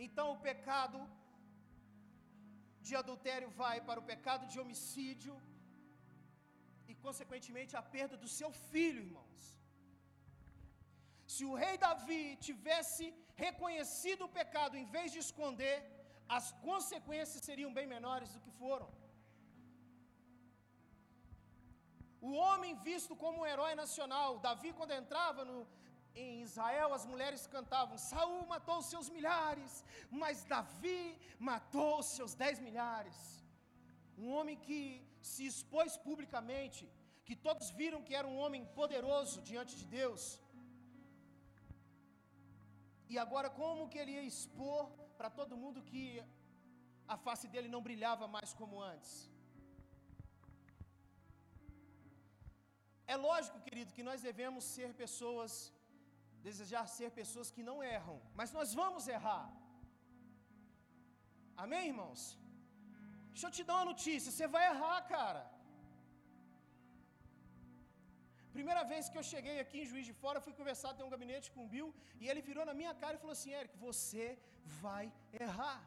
Então 0.06 0.26
o 0.34 0.40
pecado 0.50 1.00
de 2.88 2.96
adultério 3.02 3.50
vai 3.62 3.76
para 3.88 4.02
o 4.02 4.08
pecado 4.14 4.44
de 4.52 4.58
homicídio 4.64 5.36
e, 6.90 6.94
consequentemente, 7.06 7.74
a 7.82 7.84
perda 7.96 8.16
do 8.24 8.30
seu 8.40 8.50
filho, 8.72 9.04
irmãos. 9.08 9.44
Se 11.34 11.44
o 11.52 11.56
rei 11.64 11.76
Davi 11.86 12.22
tivesse 12.48 13.06
reconhecido 13.46 14.22
o 14.26 14.34
pecado 14.40 14.76
em 14.82 14.86
vez 14.96 15.08
de 15.14 15.20
esconder, 15.26 15.78
as 16.38 16.46
consequências 16.70 17.46
seriam 17.48 17.72
bem 17.78 17.88
menores 17.96 18.30
do 18.36 18.44
que 18.46 18.54
foram. 18.62 18.90
O 22.28 22.32
homem 22.44 22.74
visto 22.90 23.14
como 23.24 23.40
um 23.40 23.48
herói 23.52 23.74
nacional, 23.82 24.30
Davi, 24.46 24.70
quando 24.78 24.98
entrava 25.02 25.42
no, 25.50 25.58
em 26.24 26.42
Israel, 26.48 26.90
as 26.98 27.06
mulheres 27.12 27.42
cantavam: 27.56 27.98
Saul 28.10 28.40
matou 28.54 28.78
seus 28.92 29.10
milhares, 29.16 29.74
mas 30.22 30.46
Davi 30.54 31.02
matou 31.50 31.94
seus 32.16 32.34
dez 32.44 32.60
milhares. 32.68 33.18
Um 34.24 34.30
homem 34.36 34.58
que 34.68 34.80
se 35.32 35.44
expôs 35.52 35.98
publicamente, 36.08 36.84
que 37.28 37.36
todos 37.48 37.70
viram 37.82 38.06
que 38.08 38.16
era 38.20 38.28
um 38.34 38.40
homem 38.44 38.66
poderoso 38.80 39.38
diante 39.52 39.76
de 39.82 39.86
Deus. 40.00 40.24
E 43.14 43.18
agora, 43.26 43.50
como 43.62 43.90
que 43.92 44.00
ele 44.02 44.16
ia 44.18 44.26
expor 44.34 44.84
para 45.18 45.30
todo 45.40 45.62
mundo 45.64 45.88
que 45.92 46.06
a 47.16 47.18
face 47.28 47.48
dele 47.54 47.70
não 47.76 47.86
brilhava 47.88 48.28
mais 48.36 48.52
como 48.62 48.82
antes? 48.94 49.14
É 53.14 53.16
lógico, 53.28 53.64
querido, 53.66 53.96
que 53.98 54.08
nós 54.10 54.22
devemos 54.30 54.64
ser 54.76 54.90
pessoas, 55.04 55.52
desejar 56.48 56.86
ser 56.98 57.10
pessoas 57.20 57.50
que 57.56 57.64
não 57.70 57.78
erram, 57.98 58.18
mas 58.40 58.52
nós 58.58 58.72
vamos 58.82 59.06
errar. 59.18 59.46
Amém, 61.64 61.84
irmãos? 61.94 62.22
Deixa 63.34 63.48
eu 63.48 63.56
te 63.58 63.64
dar 63.68 63.78
uma 63.78 63.90
notícia: 63.92 64.32
você 64.32 64.48
vai 64.56 64.64
errar, 64.72 65.00
cara. 65.16 65.44
Primeira 68.58 68.84
vez 68.92 69.10
que 69.12 69.18
eu 69.20 69.26
cheguei 69.32 69.56
aqui 69.64 69.78
em 69.82 69.90
Juiz 69.92 70.06
de 70.10 70.14
Fora, 70.22 70.44
fui 70.46 70.54
conversar, 70.60 70.94
ter 70.98 71.06
um 71.08 71.14
gabinete 71.16 71.48
com 71.54 71.64
o 71.64 71.72
Bill, 71.74 71.90
e 72.22 72.30
ele 72.30 72.42
virou 72.50 72.66
na 72.70 72.76
minha 72.82 72.94
cara 73.02 73.16
e 73.16 73.22
falou 73.24 73.36
assim: 73.38 73.54
Eric, 73.62 73.74
você 73.88 74.26
vai 74.84 75.06
errar. 75.46 75.80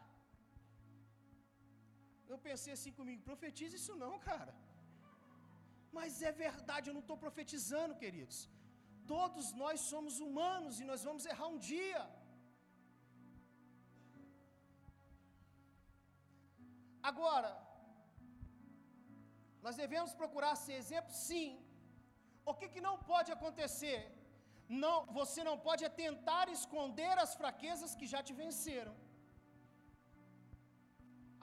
Eu 2.31 2.37
pensei 2.47 2.73
assim 2.77 2.93
comigo: 2.99 3.27
profetiza 3.29 3.75
isso 3.81 3.95
não, 4.03 4.13
cara. 4.31 4.53
Mas 5.97 6.21
é 6.29 6.31
verdade, 6.45 6.87
eu 6.89 6.95
não 6.97 7.05
estou 7.05 7.17
profetizando, 7.25 7.99
queridos. 8.03 8.37
Todos 9.15 9.45
nós 9.61 9.79
somos 9.91 10.15
humanos 10.25 10.75
e 10.81 10.89
nós 10.91 11.03
vamos 11.07 11.25
errar 11.31 11.47
um 11.55 11.59
dia. 11.71 12.01
Agora, 17.11 17.51
nós 19.65 19.75
devemos 19.83 20.13
procurar 20.21 20.53
ser 20.65 20.75
exemplo, 20.83 21.11
sim. 21.27 21.49
O 22.51 22.53
que, 22.59 22.67
que 22.73 22.85
não 22.87 22.95
pode 23.11 23.31
acontecer? 23.37 23.99
Não, 24.83 24.95
você 25.19 25.41
não 25.49 25.57
pode 25.67 25.83
tentar 26.03 26.45
esconder 26.57 27.13
as 27.25 27.31
fraquezas 27.41 27.93
que 27.99 28.07
já 28.13 28.21
te 28.27 28.33
venceram. 28.41 28.95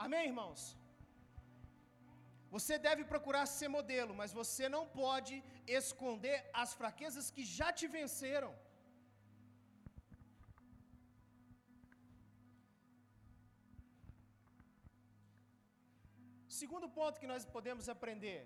Amém, 0.04 0.24
irmãos? 0.32 0.62
Você 2.54 2.74
deve 2.86 3.02
procurar 3.12 3.44
ser 3.58 3.68
modelo, 3.76 4.12
mas 4.20 4.32
você 4.40 4.66
não 4.76 4.84
pode 5.02 5.34
esconder 5.78 6.36
as 6.62 6.72
fraquezas 6.80 7.26
que 7.36 7.44
já 7.58 7.68
te 7.78 7.86
venceram. 7.96 8.52
Segundo 16.60 16.86
ponto 16.98 17.20
que 17.22 17.32
nós 17.32 17.44
podemos 17.56 17.86
aprender. 17.94 18.40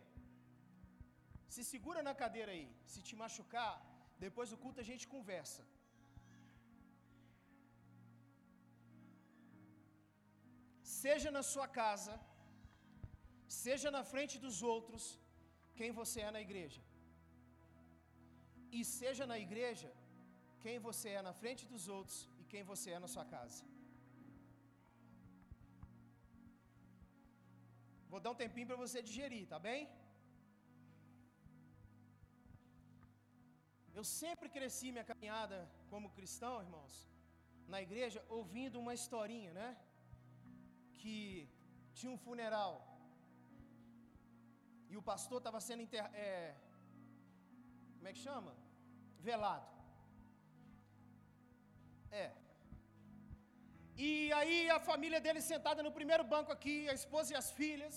Se 1.54 1.62
segura 1.72 2.00
na 2.06 2.14
cadeira 2.22 2.50
aí. 2.56 2.68
Se 2.92 3.00
te 3.08 3.14
machucar, 3.22 3.74
depois 4.24 4.48
do 4.52 4.58
culto 4.62 4.80
a 4.82 4.88
gente 4.90 5.06
conversa. 5.14 5.62
Seja 11.02 11.30
na 11.36 11.42
sua 11.52 11.66
casa, 11.80 12.14
seja 13.64 13.88
na 13.96 14.02
frente 14.12 14.36
dos 14.44 14.56
outros, 14.74 15.04
quem 15.78 15.90
você 16.00 16.20
é 16.28 16.30
na 16.36 16.40
igreja. 16.46 16.80
E 18.78 18.80
seja 18.98 19.24
na 19.32 19.38
igreja, 19.46 19.90
quem 20.64 20.78
você 20.88 21.08
é 21.18 21.22
na 21.28 21.34
frente 21.40 21.64
dos 21.72 21.84
outros 21.96 22.18
e 22.40 22.44
quem 22.52 22.62
você 22.70 22.90
é 22.96 23.00
na 23.04 23.10
sua 23.14 23.24
casa. 23.36 23.62
Vou 28.12 28.20
dar 28.24 28.32
um 28.32 28.40
tempinho 28.44 28.68
para 28.70 28.82
você 28.84 29.00
digerir, 29.08 29.44
tá 29.52 29.58
bem? 29.68 29.80
Eu 33.98 34.04
sempre 34.20 34.48
cresci 34.56 34.86
minha 34.94 35.08
caminhada 35.10 35.56
como 35.92 36.14
cristão, 36.18 36.54
irmãos, 36.66 36.94
na 37.72 37.80
igreja, 37.86 38.20
ouvindo 38.38 38.80
uma 38.82 38.94
historinha, 38.98 39.52
né? 39.60 39.68
Que 41.00 41.16
tinha 41.98 42.12
um 42.12 42.22
funeral. 42.26 42.89
E 44.92 44.96
o 45.00 45.06
pastor 45.10 45.38
estava 45.38 45.60
sendo 45.68 45.82
inter... 45.86 46.04
É... 46.26 46.54
Como 47.96 48.08
é 48.08 48.12
que 48.16 48.22
chama? 48.28 48.52
Velado. 49.28 49.68
É. 52.22 52.28
E 54.06 54.10
aí 54.38 54.58
a 54.76 54.80
família 54.90 55.20
dele 55.24 55.42
sentada 55.52 55.82
no 55.86 55.92
primeiro 55.98 56.24
banco 56.34 56.50
aqui, 56.56 56.76
a 56.88 56.94
esposa 57.00 57.28
e 57.32 57.36
as 57.40 57.50
filhas, 57.58 57.94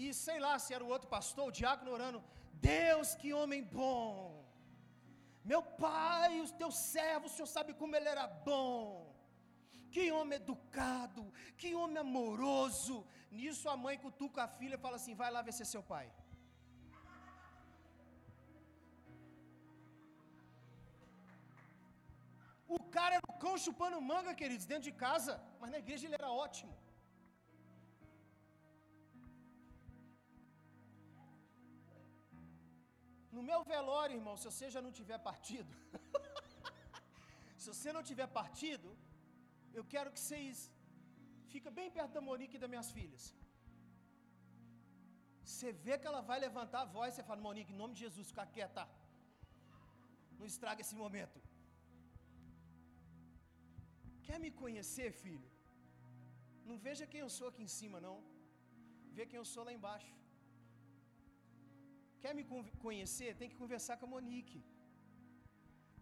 e 0.00 0.12
sei 0.24 0.38
lá 0.46 0.54
se 0.58 0.74
era 0.76 0.84
o 0.84 0.92
outro 0.94 1.08
pastor, 1.16 1.46
o 1.48 1.56
diácono 1.60 1.94
orando, 1.96 2.20
Deus, 2.72 3.14
que 3.20 3.32
homem 3.38 3.62
bom. 3.80 4.12
Meu 5.52 5.62
pai, 5.86 6.40
os 6.44 6.52
teus 6.60 6.76
servos, 6.94 7.32
o 7.32 7.34
senhor 7.36 7.50
sabe 7.56 7.72
como 7.80 7.96
ele 7.96 8.08
era 8.14 8.26
bom. 8.50 8.82
Que 9.94 10.04
homem 10.16 10.36
educado, 10.42 11.22
que 11.60 11.74
homem 11.80 12.00
amoroso. 12.06 12.96
Nisso 13.38 13.66
a 13.74 13.76
mãe 13.84 13.96
cutuca 14.06 14.42
a 14.44 14.48
filha 14.58 14.76
e 14.76 14.84
fala 14.86 14.96
assim: 15.00 15.14
vai 15.22 15.30
lá 15.30 15.40
ver 15.46 15.54
se 15.56 15.62
é 15.62 15.68
seu 15.74 15.82
pai. 15.94 16.06
O 22.78 22.84
cara 22.96 23.14
era 23.18 23.28
o 23.32 23.38
cão 23.44 23.54
chupando 23.64 24.06
manga, 24.12 24.38
queridos, 24.40 24.66
dentro 24.72 24.86
de 24.90 24.94
casa, 25.06 25.32
mas 25.60 25.72
na 25.74 25.80
igreja 25.84 26.06
ele 26.06 26.18
era 26.20 26.30
ótimo. 26.44 26.74
No 33.36 33.42
meu 33.50 33.60
velório, 33.72 34.14
irmão, 34.20 34.36
se 34.40 34.46
você 34.50 34.66
já 34.74 34.80
não 34.84 34.92
tiver 34.98 35.18
partido, 35.30 35.72
se 37.62 37.66
você 37.72 37.90
não 37.96 38.02
tiver 38.10 38.28
partido, 38.40 38.88
eu 39.78 39.84
quero 39.94 40.12
que 40.14 40.22
vocês 40.22 40.56
fiquem 41.52 41.72
bem 41.80 41.90
perto 41.98 42.14
da 42.16 42.22
Monique 42.28 42.56
e 42.56 42.62
das 42.62 42.72
minhas 42.74 42.90
filhas. 42.96 43.24
Você 45.48 45.70
vê 45.84 45.94
que 46.00 46.08
ela 46.10 46.22
vai 46.30 46.38
levantar 46.46 46.80
a 46.82 46.90
voz, 46.96 47.10
você 47.14 47.22
fala, 47.28 47.46
Monique, 47.48 47.72
em 47.74 47.80
nome 47.82 47.94
de 47.94 48.02
Jesus, 48.06 48.26
fica 48.32 48.46
quieta. 48.56 48.84
Não 50.38 50.46
estraga 50.52 50.82
esse 50.84 50.96
momento. 51.04 51.38
Quer 54.28 54.38
me 54.44 54.50
conhecer, 54.62 55.08
filho? 55.22 55.48
Não 56.68 56.76
veja 56.86 57.10
quem 57.12 57.22
eu 57.24 57.32
sou 57.36 57.46
aqui 57.50 57.62
em 57.66 57.74
cima, 57.78 57.98
não. 58.06 58.16
Vê 59.16 59.24
quem 59.28 59.40
eu 59.42 59.48
sou 59.52 59.64
lá 59.66 59.72
embaixo. 59.78 60.14
Quer 62.22 62.32
me 62.38 62.44
conhecer? 62.86 63.30
Tem 63.40 63.50
que 63.52 63.60
conversar 63.62 63.96
com 63.98 64.06
a 64.08 64.12
Monique. 64.14 64.60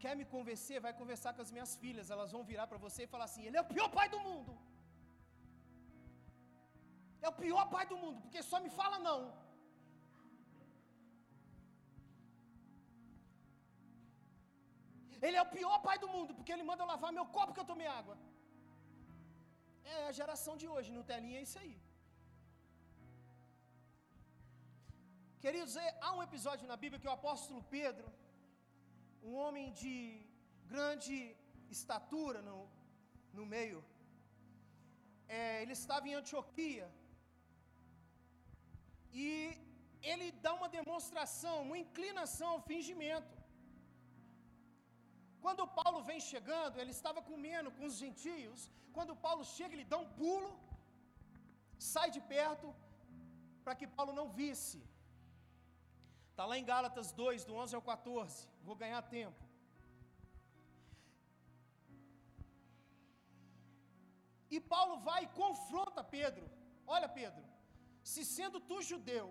Quer 0.03 0.15
me 0.21 0.27
convencer? 0.35 0.79
Vai 0.87 0.95
conversar 1.01 1.33
com 1.35 1.45
as 1.47 1.53
minhas 1.55 1.73
filhas. 1.83 2.11
Elas 2.15 2.33
vão 2.35 2.43
virar 2.53 2.67
para 2.71 2.83
você 2.87 3.03
e 3.05 3.12
falar 3.15 3.27
assim: 3.31 3.45
Ele 3.47 3.59
é 3.61 3.65
o 3.65 3.71
pior 3.75 3.89
pai 3.99 4.09
do 4.15 4.21
mundo. 4.29 4.55
É 7.25 7.29
o 7.33 7.39
pior 7.45 7.65
pai 7.75 7.85
do 7.93 7.99
mundo, 8.03 8.19
porque 8.25 8.43
só 8.51 8.59
me 8.65 8.71
fala 8.81 8.99
não. 9.09 9.21
Ele 15.25 15.37
é 15.41 15.43
o 15.43 15.53
pior 15.57 15.77
pai 15.87 15.97
do 16.05 16.09
mundo, 16.15 16.35
porque 16.37 16.53
ele 16.55 16.69
manda 16.69 16.83
eu 16.83 16.91
lavar 16.93 17.13
meu 17.19 17.27
copo 17.37 17.55
que 17.55 17.63
eu 17.63 17.71
tomei 17.73 17.89
água. 18.01 18.17
É 19.95 19.97
a 20.11 20.13
geração 20.21 20.55
de 20.61 20.67
hoje, 20.75 20.95
no 20.97 21.05
telinha 21.11 21.39
é 21.41 21.47
isso 21.49 21.59
aí. 21.63 21.75
Queridos, 25.45 25.75
é, 25.85 25.89
há 26.05 26.13
um 26.17 26.23
episódio 26.29 26.67
na 26.71 26.77
Bíblia 26.83 27.01
que 27.03 27.11
o 27.11 27.17
apóstolo 27.19 27.63
Pedro, 27.77 28.09
um 29.29 29.35
homem 29.43 29.67
de 29.81 29.95
grande 30.73 31.17
estatura 31.77 32.41
no, 32.49 32.59
no 33.39 33.45
meio, 33.55 33.81
é, 35.29 35.63
ele 35.63 35.75
estava 35.81 36.09
em 36.09 36.17
Antioquia, 36.21 36.89
e 39.25 39.31
ele 40.11 40.27
dá 40.45 40.53
uma 40.59 40.69
demonstração, 40.79 41.55
uma 41.63 41.79
inclinação 41.85 42.49
ao 42.55 42.67
fingimento. 42.71 43.36
Quando 45.47 45.65
Paulo 45.81 45.99
vem 46.09 46.21
chegando, 46.31 46.81
ele 46.83 46.93
estava 46.99 47.21
comendo 47.31 47.71
com 47.77 47.85
os 47.89 47.97
gentios. 48.03 48.61
Quando 48.97 49.21
Paulo 49.27 49.45
chega, 49.57 49.75
ele 49.75 49.91
dá 49.93 49.99
um 50.05 50.09
pulo, 50.21 50.51
sai 51.93 52.09
de 52.17 52.21
perto, 52.35 52.69
para 53.65 53.77
que 53.79 53.87
Paulo 53.99 54.13
não 54.19 54.27
visse. 54.41 54.79
Está 56.31 56.45
lá 56.51 56.57
em 56.61 56.67
Gálatas 56.71 57.11
2, 57.21 57.45
do 57.49 57.55
11 57.65 57.77
ao 57.79 57.85
14. 57.91 58.39
Vou 58.69 58.77
ganhar 58.83 59.03
tempo. 59.19 59.43
E 64.55 64.61
Paulo 64.75 64.97
vai 65.09 65.21
e 65.25 65.33
confronta 65.43 66.11
Pedro. 66.19 66.47
Olha, 66.95 67.09
Pedro, 67.21 67.45
se 68.13 68.25
sendo 68.37 68.61
tu 68.71 68.79
judeu, 68.91 69.27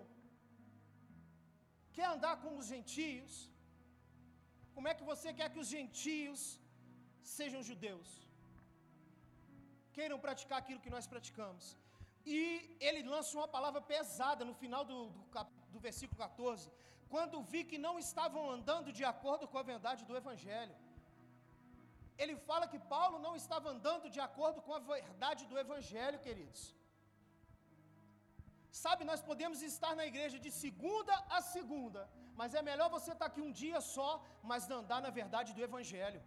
quer 1.96 2.08
andar 2.14 2.34
com 2.42 2.52
os 2.60 2.66
gentios, 2.74 3.34
como 4.76 4.88
é 4.90 4.94
que 4.98 5.08
você 5.10 5.28
quer 5.38 5.48
que 5.52 5.62
os 5.64 5.70
gentios 5.76 6.40
sejam 7.36 7.60
judeus? 7.68 8.08
Queiram 9.96 10.18
praticar 10.26 10.58
aquilo 10.60 10.82
que 10.84 10.94
nós 10.96 11.06
praticamos. 11.12 11.64
E 12.34 12.40
ele 12.86 13.02
lança 13.12 13.38
uma 13.38 13.48
palavra 13.56 13.80
pesada 13.92 14.42
no 14.48 14.54
final 14.62 14.82
do, 14.90 14.98
do, 15.10 15.24
do 15.74 15.80
versículo 15.86 16.18
14. 16.26 16.70
Quando 17.14 17.44
vi 17.52 17.62
que 17.70 17.78
não 17.86 17.94
estavam 18.06 18.42
andando 18.56 18.90
de 18.98 19.04
acordo 19.12 19.46
com 19.50 19.58
a 19.62 19.68
verdade 19.72 20.04
do 20.08 20.16
Evangelho. 20.22 20.76
Ele 22.22 22.34
fala 22.48 22.70
que 22.72 22.80
Paulo 22.94 23.16
não 23.26 23.34
estava 23.42 23.70
andando 23.74 24.10
de 24.16 24.20
acordo 24.28 24.60
com 24.66 24.74
a 24.78 24.82
verdade 24.94 25.42
do 25.50 25.58
Evangelho, 25.64 26.24
queridos. 26.26 26.62
Sabe, 28.84 29.02
nós 29.10 29.20
podemos 29.28 29.58
estar 29.68 29.92
na 29.98 30.06
igreja 30.10 30.38
de 30.44 30.50
segunda 30.62 31.14
a 31.36 31.40
segunda, 31.54 32.00
mas 32.38 32.56
é 32.58 32.62
melhor 32.70 32.88
você 32.96 33.10
estar 33.12 33.28
aqui 33.28 33.42
um 33.46 33.52
dia 33.60 33.80
só, 33.94 34.10
mas 34.50 34.70
andar 34.78 35.00
na 35.06 35.12
verdade 35.20 35.54
do 35.56 35.62
Evangelho. 35.68 36.20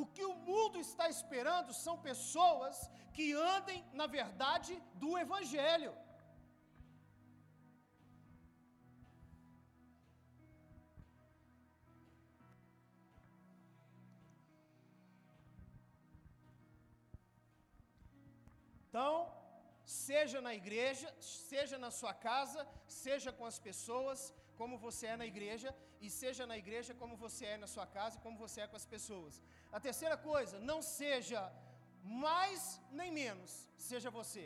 O 0.00 0.04
que 0.14 0.24
o 0.30 0.36
mundo 0.48 0.78
está 0.86 1.08
esperando 1.14 1.72
são 1.84 1.96
pessoas 2.08 2.76
que 3.16 3.26
andem 3.56 3.80
na 4.00 4.06
verdade 4.18 4.72
do 5.02 5.10
Evangelho. 5.24 5.92
Seja 19.84 20.40
na 20.40 20.54
igreja, 20.54 21.08
seja 21.20 21.76
na 21.84 21.90
sua 21.90 22.14
casa, 22.28 22.66
seja 22.86 23.30
com 23.32 23.46
as 23.52 23.58
pessoas, 23.58 24.32
como 24.60 24.78
você 24.78 25.06
é 25.12 25.16
na 25.16 25.26
igreja, 25.26 25.74
e 26.00 26.10
seja 26.10 26.44
na 26.50 26.56
igreja 26.62 26.92
como 27.00 27.14
você 27.24 27.44
é 27.52 27.56
na 27.56 27.68
sua 27.74 27.86
casa 27.86 28.20
como 28.24 28.36
você 28.44 28.60
é 28.62 28.66
com 28.70 28.76
as 28.76 28.88
pessoas. 28.94 29.42
A 29.76 29.80
terceira 29.86 30.16
coisa, 30.30 30.58
não 30.70 30.80
seja 30.82 31.40
mais 32.02 32.80
nem 32.90 33.10
menos, 33.22 33.52
seja 33.76 34.10
você. 34.18 34.44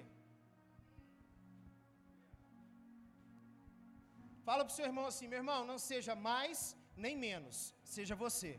Fala 4.48 4.64
para 4.64 4.72
o 4.72 4.76
seu 4.76 4.86
irmão 4.90 5.06
assim, 5.06 5.28
meu 5.28 5.40
irmão, 5.42 5.60
não 5.70 5.78
seja 5.90 6.14
mais 6.14 6.58
nem 7.04 7.16
menos, 7.16 7.74
seja 7.96 8.14
você. 8.24 8.52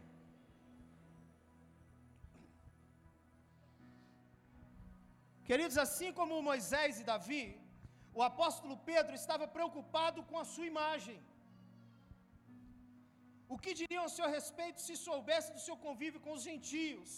Queridos, 5.49 5.77
assim 5.83 6.09
como 6.17 6.43
Moisés 6.47 6.99
e 7.01 7.05
Davi, 7.09 7.43
o 8.17 8.21
apóstolo 8.27 8.75
Pedro 8.89 9.13
estava 9.19 9.45
preocupado 9.55 10.19
com 10.29 10.37
a 10.41 10.43
sua 10.51 10.67
imagem. 10.71 11.17
O 13.53 13.57
que 13.63 13.71
diriam 13.79 14.03
a 14.07 14.11
seu 14.17 14.27
respeito 14.35 14.79
se 14.87 14.95
soubesse 15.05 15.49
do 15.55 15.61
seu 15.67 15.75
convívio 15.85 16.21
com 16.25 16.33
os 16.35 16.43
gentios? 16.49 17.13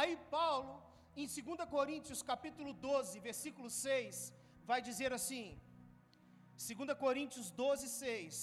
Aí 0.00 0.12
Paulo, 0.36 0.74
em 1.22 1.26
2 1.26 1.68
Coríntios 1.76 2.22
capítulo 2.30 2.72
12, 2.90 3.24
versículo 3.30 3.68
6, 3.78 4.32
vai 4.70 4.80
dizer 4.90 5.10
assim: 5.18 5.44
2 6.68 6.96
Coríntios 7.04 7.50
12, 7.64 7.88
6: 7.88 8.36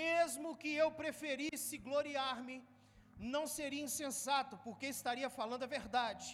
Mesmo 0.00 0.56
que 0.64 0.72
eu 0.82 0.90
preferisse 1.02 1.82
gloriar-me, 1.88 2.58
não 3.36 3.46
seria 3.58 3.86
insensato, 3.88 4.56
porque 4.66 4.88
estaria 4.98 5.30
falando 5.40 5.66
a 5.68 5.74
verdade 5.78 6.28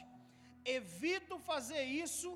Evito 0.64 1.38
fazer 1.50 1.84
isso 2.04 2.30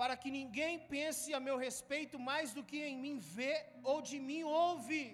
para 0.00 0.14
que 0.22 0.30
ninguém 0.38 0.74
pense 0.94 1.28
a 1.36 1.40
meu 1.46 1.56
respeito 1.66 2.16
mais 2.30 2.52
do 2.56 2.62
que 2.70 2.80
em 2.90 2.96
mim 3.04 3.16
vê 3.36 3.54
ou 3.90 3.96
de 4.08 4.18
mim 4.28 4.42
ouve. 4.66 5.04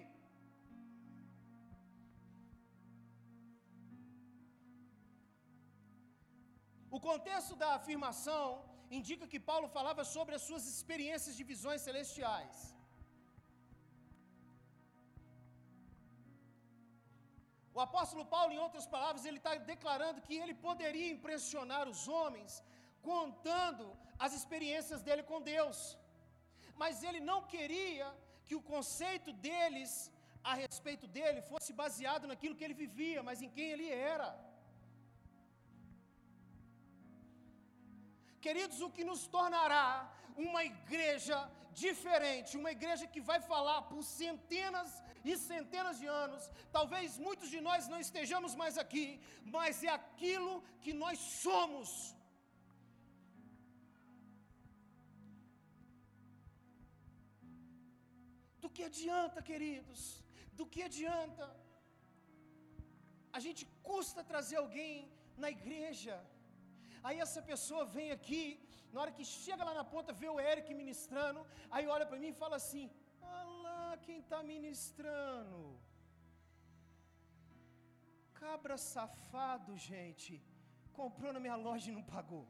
O 6.95 6.99
contexto 7.09 7.55
da 7.61 7.69
afirmação 7.79 8.43
indica 8.97 9.29
que 9.31 9.39
Paulo 9.49 9.67
falava 9.77 10.03
sobre 10.15 10.35
as 10.35 10.43
suas 10.47 10.65
experiências 10.73 11.35
de 11.37 11.43
visões 11.51 11.81
celestiais. 11.87 12.57
O 17.77 17.79
apóstolo 17.87 18.23
Paulo, 18.33 18.51
em 18.53 18.63
outras 18.65 18.85
palavras, 18.95 19.25
ele 19.25 19.39
está 19.41 19.53
declarando 19.73 20.23
que 20.25 20.35
ele 20.41 20.55
poderia 20.67 21.09
impressionar 21.15 21.85
os 21.93 22.01
homens 22.15 22.51
contando 23.11 23.85
as 24.25 24.33
experiências 24.39 25.01
dele 25.07 25.23
com 25.31 25.39
Deus. 25.53 25.79
Mas 26.81 27.03
ele 27.07 27.21
não 27.31 27.39
queria 27.53 28.07
que 28.45 28.55
o 28.59 28.65
conceito 28.73 29.31
deles 29.45 29.91
a 30.51 30.53
respeito 30.63 31.07
dele 31.17 31.41
fosse 31.51 31.71
baseado 31.81 32.27
naquilo 32.31 32.55
que 32.57 32.65
ele 32.67 32.81
vivia, 32.85 33.21
mas 33.27 33.41
em 33.45 33.51
quem 33.55 33.67
ele 33.73 33.89
era. 34.15 34.29
Queridos, 38.45 38.79
o 38.85 38.89
que 38.95 39.03
nos 39.09 39.21
tornará 39.35 39.85
uma 40.47 40.63
igreja 40.71 41.37
diferente, 41.83 42.57
uma 42.61 42.71
igreja 42.77 43.05
que 43.13 43.21
vai 43.29 43.39
falar 43.51 43.79
por 43.91 44.01
centenas 44.03 44.89
e 45.29 45.35
centenas 45.49 45.97
de 46.01 46.07
anos. 46.23 46.43
Talvez 46.77 47.17
muitos 47.27 47.49
de 47.53 47.59
nós 47.67 47.87
não 47.93 47.99
estejamos 48.05 48.53
mais 48.61 48.77
aqui, 48.83 49.05
mas 49.55 49.83
é 49.89 49.91
aquilo 50.01 50.53
que 50.83 50.93
nós 51.03 51.19
somos. 51.45 51.89
Do 58.63 58.69
que 58.75 58.83
adianta, 58.91 59.41
queridos? 59.51 60.01
Do 60.59 60.65
que 60.73 60.81
adianta? 60.89 61.45
A 63.37 63.39
gente 63.45 63.63
custa 63.89 64.29
trazer 64.31 64.57
alguém 64.59 64.93
na 65.43 65.49
igreja. 65.57 66.15
Aí 67.07 67.17
essa 67.25 67.41
pessoa 67.51 67.83
vem 67.95 68.09
aqui, 68.17 68.43
na 68.93 69.01
hora 69.01 69.15
que 69.17 69.25
chega 69.25 69.67
lá 69.67 69.73
na 69.79 69.85
ponta, 69.93 70.19
vê 70.21 70.29
o 70.29 70.39
Eric 70.51 70.67
ministrando, 70.81 71.41
aí 71.75 71.85
olha 71.95 72.05
para 72.09 72.21
mim 72.23 72.31
e 72.31 72.41
fala 72.43 72.55
assim: 72.61 72.85
Quem 74.05 74.19
está 74.19 74.39
ministrando? 74.53 75.79
Cabra 78.41 78.77
safado, 78.77 79.77
gente, 79.77 80.33
comprou 80.99 81.31
na 81.33 81.39
minha 81.45 81.55
loja 81.55 81.89
e 81.89 81.95
não 81.97 82.03
pagou. 82.15 82.45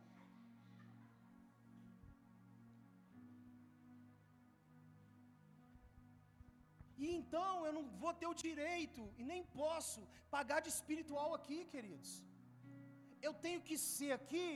E 7.04 7.08
então 7.20 7.66
eu 7.68 7.74
não 7.78 7.86
vou 8.02 8.14
ter 8.20 8.28
o 8.32 8.40
direito 8.46 9.02
e 9.20 9.24
nem 9.32 9.42
posso 9.62 10.02
pagar 10.36 10.60
de 10.66 10.70
espiritual 10.76 11.30
aqui, 11.38 11.58
queridos. 11.74 12.12
Eu 13.28 13.34
tenho 13.46 13.62
que 13.68 13.78
ser 13.78 14.12
aqui 14.20 14.48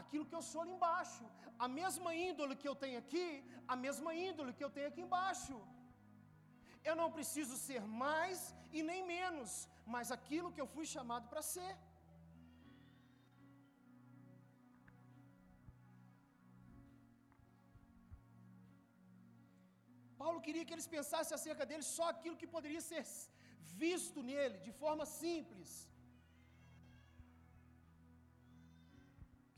aquilo 0.00 0.26
que 0.30 0.36
eu 0.38 0.44
sou 0.50 0.60
ali 0.62 0.72
embaixo. 0.76 1.24
A 1.64 1.68
mesma 1.80 2.10
índole 2.28 2.54
que 2.62 2.68
eu 2.70 2.76
tenho 2.84 2.98
aqui, 3.04 3.26
a 3.74 3.76
mesma 3.84 4.10
índole 4.28 4.52
que 4.58 4.64
eu 4.66 4.72
tenho 4.76 4.88
aqui 4.88 5.02
embaixo. 5.06 5.56
Eu 6.88 6.94
não 7.00 7.08
preciso 7.16 7.54
ser 7.66 7.82
mais 8.04 8.38
e 8.78 8.82
nem 8.90 9.00
menos, 9.14 9.52
mas 9.94 10.12
aquilo 10.16 10.52
que 10.54 10.62
eu 10.62 10.68
fui 10.74 10.86
chamado 10.94 11.26
para 11.32 11.42
ser. 11.54 11.72
Paulo 20.20 20.44
queria 20.46 20.66
que 20.66 20.74
eles 20.76 20.88
pensassem 20.96 21.34
acerca 21.38 21.64
dele 21.70 21.84
só 21.96 22.06
aquilo 22.14 22.40
que 22.40 22.54
poderia 22.56 22.82
ser 22.90 23.04
visto 23.84 24.20
nele, 24.30 24.56
de 24.66 24.72
forma 24.82 25.04
simples. 25.22 25.70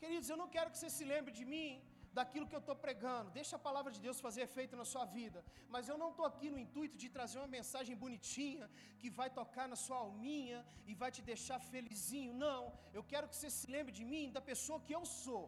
Queridos, 0.01 0.29
eu 0.29 0.37
não 0.41 0.49
quero 0.55 0.71
que 0.71 0.79
você 0.79 0.91
se 0.97 1.05
lembre 1.13 1.33
de 1.39 1.45
mim 1.53 1.69
daquilo 2.17 2.47
que 2.49 2.55
eu 2.57 2.63
estou 2.63 2.75
pregando. 2.85 3.31
Deixa 3.39 3.55
a 3.55 3.65
palavra 3.67 3.91
de 3.95 4.01
Deus 4.05 4.19
fazer 4.25 4.41
efeito 4.49 4.75
na 4.81 4.85
sua 4.93 5.05
vida. 5.17 5.39
Mas 5.73 5.89
eu 5.91 5.97
não 6.03 6.09
estou 6.11 6.25
aqui 6.31 6.49
no 6.53 6.59
intuito 6.65 6.97
de 7.03 7.09
trazer 7.17 7.39
uma 7.41 7.53
mensagem 7.57 7.95
bonitinha 8.03 8.67
que 9.01 9.09
vai 9.19 9.29
tocar 9.39 9.67
na 9.73 9.77
sua 9.85 9.97
alminha 10.05 10.59
e 10.89 10.95
vai 11.01 11.11
te 11.17 11.23
deixar 11.31 11.59
felizinho. 11.73 12.33
Não. 12.33 12.61
Eu 12.93 13.03
quero 13.03 13.29
que 13.29 13.35
você 13.35 13.49
se 13.49 13.67
lembre 13.75 13.93
de 13.99 14.05
mim, 14.11 14.31
da 14.37 14.41
pessoa 14.51 14.79
que 14.87 14.95
eu 14.99 15.05
sou 15.23 15.43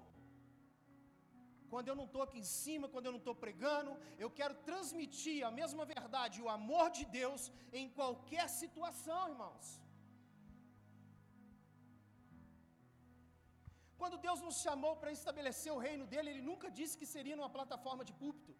quando 1.71 1.89
eu 1.89 1.95
não 1.99 2.07
estou 2.09 2.21
aqui 2.23 2.37
em 2.43 2.49
cima, 2.61 2.89
quando 2.93 3.05
eu 3.07 3.13
não 3.15 3.21
estou 3.23 3.35
pregando, 3.43 3.91
eu 4.23 4.29
quero 4.39 4.55
transmitir 4.69 5.37
a 5.49 5.51
mesma 5.59 5.83
verdade, 5.93 6.41
o 6.45 6.49
amor 6.59 6.87
de 6.97 7.05
Deus 7.19 7.43
em 7.79 7.87
qualquer 7.97 8.45
situação, 8.61 9.21
irmãos. 9.33 9.67
Quando 14.01 14.21
Deus 14.25 14.41
nos 14.47 14.57
chamou 14.65 14.93
para 15.01 15.11
estabelecer 15.19 15.71
o 15.75 15.81
reino 15.87 16.05
dele, 16.11 16.31
Ele 16.31 16.43
nunca 16.49 16.69
disse 16.79 16.97
que 16.99 17.07
seria 17.15 17.37
numa 17.39 17.53
plataforma 17.57 18.03
de 18.09 18.13
púlpito. 18.21 18.53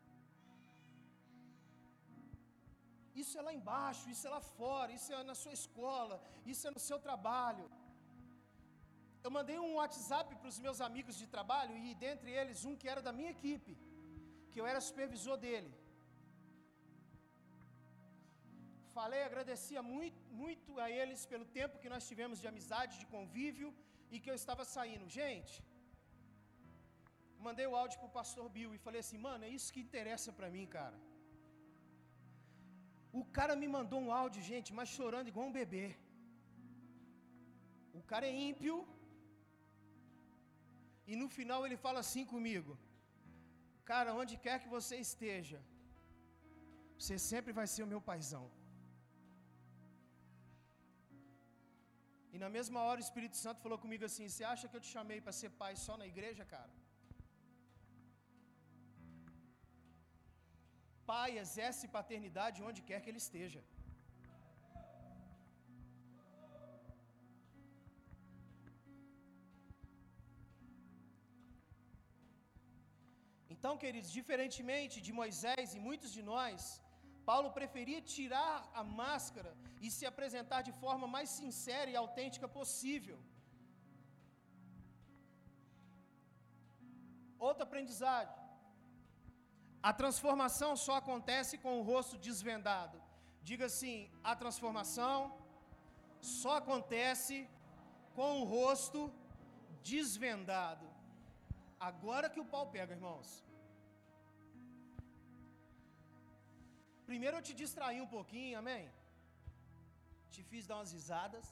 Isso 3.22 3.36
é 3.40 3.42
lá 3.48 3.54
embaixo, 3.60 4.10
isso 4.14 4.26
é 4.28 4.32
lá 4.36 4.42
fora, 4.58 4.92
isso 4.98 5.12
é 5.18 5.24
na 5.32 5.38
sua 5.44 5.56
escola, 5.62 6.18
isso 6.54 6.66
é 6.68 6.72
no 6.78 6.84
seu 6.90 7.00
trabalho 7.08 7.66
eu 9.26 9.32
mandei 9.38 9.58
um 9.66 9.74
WhatsApp 9.80 10.30
para 10.40 10.52
os 10.54 10.60
meus 10.66 10.80
amigos 10.88 11.16
de 11.22 11.28
trabalho 11.36 11.74
e 11.86 11.94
dentre 12.06 12.30
eles 12.40 12.66
um 12.70 12.76
que 12.82 12.88
era 12.94 13.02
da 13.08 13.14
minha 13.18 13.32
equipe, 13.38 13.74
que 14.52 14.60
eu 14.60 14.68
era 14.72 14.88
supervisor 14.90 15.38
dele. 15.46 15.72
Falei, 18.96 19.22
agradecia 19.24 19.82
muito, 19.94 20.22
muito 20.44 20.80
a 20.86 20.88
eles 21.00 21.22
pelo 21.34 21.46
tempo 21.60 21.80
que 21.84 21.92
nós 21.94 22.08
tivemos 22.10 22.40
de 22.42 22.48
amizade, 22.52 23.00
de 23.02 23.08
convívio 23.16 23.70
e 24.13 24.19
que 24.24 24.32
eu 24.32 24.38
estava 24.41 24.63
saindo. 24.76 25.08
Gente, 25.19 25.54
mandei 27.47 27.67
o 27.69 27.78
áudio 27.82 28.00
para 28.00 28.10
o 28.12 28.17
pastor 28.19 28.47
Bill 28.58 28.71
e 28.76 28.84
falei 28.86 29.02
assim, 29.06 29.19
mano, 29.28 29.45
é 29.47 29.52
isso 29.58 29.74
que 29.74 29.86
interessa 29.88 30.32
para 30.38 30.52
mim, 30.56 30.65
cara. 30.78 30.97
O 33.19 33.24
cara 33.38 33.54
me 33.62 33.67
mandou 33.78 34.00
um 34.06 34.12
áudio, 34.21 34.47
gente, 34.52 34.69
mas 34.80 34.95
chorando 34.97 35.32
igual 35.32 35.47
um 35.47 35.58
bebê. 35.62 35.86
O 38.00 38.04
cara 38.12 38.26
é 38.32 38.34
ímpio, 38.50 38.76
e 41.12 41.15
no 41.21 41.28
final 41.38 41.60
ele 41.65 41.78
fala 41.86 42.00
assim 42.04 42.24
comigo: 42.34 42.71
Cara, 43.91 44.15
onde 44.21 44.34
quer 44.45 44.58
que 44.63 44.69
você 44.78 44.95
esteja, 45.08 45.60
você 46.97 47.15
sempre 47.32 47.52
vai 47.60 47.67
ser 47.74 47.84
o 47.84 47.91
meu 47.93 48.02
paizão. 48.10 48.45
E 52.36 52.39
na 52.44 52.50
mesma 52.58 52.80
hora 52.88 53.00
o 53.02 53.06
Espírito 53.08 53.38
Santo 53.44 53.63
falou 53.65 53.80
comigo 53.84 54.06
assim: 54.10 54.28
Você 54.28 54.44
acha 54.54 54.67
que 54.70 54.78
eu 54.78 54.84
te 54.86 54.91
chamei 54.96 55.20
para 55.26 55.38
ser 55.39 55.50
pai 55.62 55.74
só 55.86 55.96
na 56.02 56.08
igreja, 56.13 56.46
cara? 56.56 56.74
Pai 61.12 61.30
exerce 61.44 61.94
paternidade 61.98 62.63
onde 62.70 62.82
quer 62.89 63.00
que 63.02 63.10
ele 63.12 63.24
esteja. 63.26 63.62
Então, 73.54 73.74
queridos, 73.82 74.12
diferentemente 74.20 74.96
de 75.08 75.12
Moisés 75.20 75.67
e 75.78 75.80
muitos 75.88 76.12
de 76.17 76.22
nós, 76.30 76.62
Paulo 77.32 77.50
preferia 77.58 78.02
tirar 78.13 78.56
a 78.80 78.84
máscara 79.02 79.52
e 79.86 79.89
se 79.96 80.06
apresentar 80.10 80.62
de 80.67 80.74
forma 80.82 81.08
mais 81.15 81.30
sincera 81.39 81.89
e 81.91 81.96
autêntica 82.02 82.48
possível. 82.58 83.17
Outro 87.48 87.63
aprendizado. 87.67 88.34
A 89.89 89.94
transformação 90.02 90.72
só 90.86 90.96
acontece 91.02 91.56
com 91.63 91.74
o 91.78 91.86
rosto 91.91 92.17
desvendado. 92.28 92.98
Diga 93.50 93.65
assim: 93.72 93.96
a 94.32 94.36
transformação 94.41 95.15
só 96.39 96.56
acontece 96.62 97.38
com 98.17 98.32
o 98.41 98.48
rosto 98.58 99.02
desvendado. 99.91 100.88
Agora 101.91 102.32
que 102.34 102.44
o 102.44 102.50
pau 102.56 102.67
pega, 102.76 102.98
irmãos. 103.00 103.30
Primeiro 107.12 107.38
eu 107.38 107.45
te 107.47 107.54
distraí 107.62 107.97
um 108.04 108.12
pouquinho, 108.17 108.58
amém? 108.60 108.84
Te 110.34 110.41
fiz 110.50 110.67
dar 110.67 110.78
umas 110.78 110.93
risadas. 110.97 111.45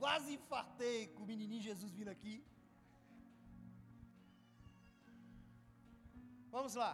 Quase 0.00 0.34
infartei 0.38 1.00
com 1.12 1.22
o 1.24 1.28
menininho 1.32 1.66
Jesus 1.68 1.92
vindo 1.98 2.12
aqui. 2.14 2.34
Vamos 6.56 6.74
lá. 6.82 6.92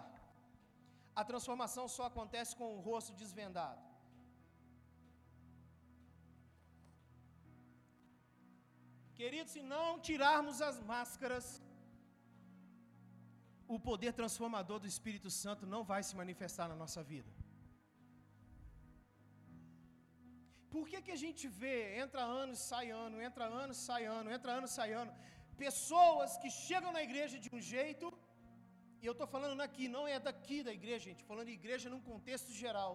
A 1.21 1.25
transformação 1.31 1.87
só 1.97 2.05
acontece 2.11 2.55
com 2.61 2.69
o 2.73 2.83
rosto 2.89 3.19
desvendado. 3.23 3.83
Queridos, 9.21 9.55
se 9.57 9.63
não 9.75 9.89
tirarmos 10.09 10.61
as 10.71 10.79
máscaras, 10.93 11.47
o 13.75 13.79
poder 13.89 14.13
transformador 14.21 14.79
do 14.79 14.89
Espírito 14.95 15.31
Santo 15.43 15.67
não 15.75 15.83
vai 15.91 16.03
se 16.09 16.15
manifestar 16.23 16.69
na 16.69 16.77
nossa 16.83 17.03
vida. 17.13 17.31
Por 20.75 20.85
que, 20.91 21.01
que 21.07 21.13
a 21.17 21.21
gente 21.25 21.45
vê, 21.61 21.77
entra 22.03 22.23
ano, 22.43 22.55
sai 22.69 22.87
ano, 22.91 23.21
entra 23.29 23.47
ano, 23.63 23.75
sai 23.87 24.05
ano, 24.19 24.31
entra 24.37 24.53
ano, 24.59 24.69
sai 24.77 24.93
ano, 25.03 25.13
pessoas 25.65 26.37
que 26.43 26.51
chegam 26.51 26.93
na 26.97 27.03
igreja 27.09 27.37
de 27.45 27.51
um 27.57 27.61
jeito, 27.75 28.07
e 29.01 29.07
eu 29.07 29.13
estou 29.13 29.29
falando 29.35 29.61
aqui, 29.67 29.85
não 29.97 30.05
é 30.15 30.19
daqui 30.29 30.59
da 30.69 30.73
igreja, 30.79 31.05
gente, 31.11 31.29
falando 31.31 31.49
de 31.53 31.59
igreja 31.61 31.89
num 31.93 32.03
contexto 32.11 32.53
geral. 32.63 32.93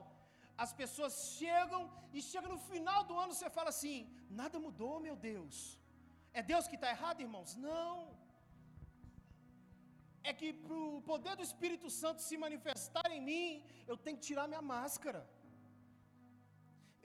As 0.63 0.71
pessoas 0.81 1.13
chegam 1.39 1.81
e 2.13 2.21
chegam 2.21 2.51
no 2.55 2.61
final 2.71 2.99
do 3.09 3.17
ano, 3.23 3.33
você 3.33 3.49
fala 3.49 3.69
assim: 3.75 3.97
nada 4.41 4.59
mudou, 4.65 4.95
meu 5.07 5.15
Deus. 5.15 5.55
É 6.39 6.41
Deus 6.51 6.67
que 6.67 6.77
está 6.79 6.89
errado, 6.95 7.21
irmãos? 7.27 7.55
Não. 7.55 7.93
É 10.29 10.31
que 10.39 10.49
para 10.53 10.75
o 10.75 11.01
poder 11.11 11.35
do 11.35 11.45
Espírito 11.49 11.89
Santo 11.89 12.21
se 12.21 12.37
manifestar 12.45 13.07
em 13.11 13.21
mim, 13.29 13.63
eu 13.87 13.97
tenho 13.97 14.17
que 14.17 14.27
tirar 14.29 14.47
minha 14.47 14.61
máscara. 14.61 15.21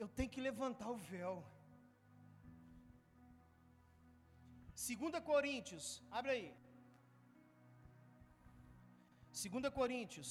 Eu 0.03 0.07
tenho 0.17 0.29
que 0.33 0.41
levantar 0.49 0.89
o 0.91 0.97
véu. 1.13 1.35
2 4.77 5.23
Coríntios, 5.31 5.85
abre 6.11 6.31
aí. 6.35 6.47
2 9.31 9.73
Coríntios 9.79 10.29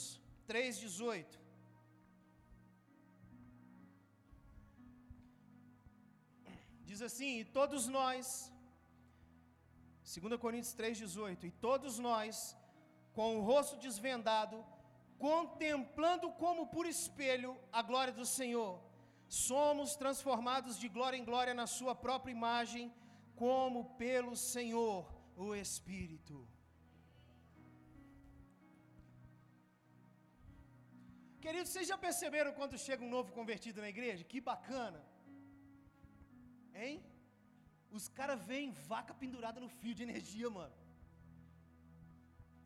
3,18. 0.48 1.46
Diz 6.90 7.02
assim: 7.08 7.40
E 7.40 7.44
todos 7.44 7.88
nós, 7.98 8.52
2 10.04 10.40
Coríntios 10.44 10.74
3,18, 10.74 11.44
e 11.44 11.50
todos 11.50 11.98
nós, 11.98 12.56
com 13.16 13.28
o 13.36 13.44
rosto 13.50 13.74
desvendado, 13.84 14.56
contemplando 15.26 16.26
como 16.42 16.62
por 16.74 16.84
espelho 16.94 17.52
a 17.78 17.80
glória 17.90 18.12
do 18.20 18.26
Senhor, 18.38 18.74
somos 19.26 19.96
transformados 20.02 20.74
de 20.82 20.88
glória 20.96 21.16
em 21.20 21.24
glória 21.30 21.54
na 21.60 21.66
Sua 21.66 21.94
própria 21.94 22.36
imagem, 22.38 22.92
como 23.42 23.80
pelo 24.02 24.34
Senhor, 24.36 25.02
o 25.34 25.54
Espírito. 25.54 26.36
Queridos, 31.40 31.70
vocês 31.72 31.88
já 31.88 31.98
perceberam 32.06 32.52
quando 32.52 32.84
chega 32.86 33.02
um 33.06 33.14
novo 33.16 33.32
convertido 33.32 33.80
na 33.80 33.88
igreja? 33.88 34.24
Que 34.32 34.40
bacana! 34.52 35.02
Hein? 36.74 36.96
Os 37.98 38.08
caras 38.08 38.40
veem 38.50 38.72
vaca 38.92 39.14
pendurada 39.14 39.58
no 39.64 39.70
fio 39.80 39.94
de 39.94 40.02
energia, 40.02 40.50
mano. 40.50 40.85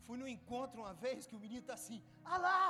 Fui 0.06 0.16
no 0.22 0.28
encontro 0.36 0.82
uma 0.82 0.94
vez 1.04 1.26
que 1.28 1.36
o 1.36 1.42
menino 1.44 1.66
tá 1.68 1.74
assim, 1.74 1.98
alá, 2.24 2.60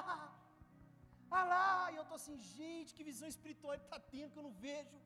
alá, 1.39 1.91
e 1.93 1.97
eu 1.97 2.05
tô 2.05 2.15
assim, 2.15 2.37
gente, 2.57 2.95
que 2.95 3.09
visão 3.11 3.29
espiritual 3.35 3.75
ele 3.75 3.91
tá 3.95 4.01
tendo 4.15 4.33
que 4.33 4.39
eu 4.41 4.49
não 4.49 4.55
vejo. 4.67 4.99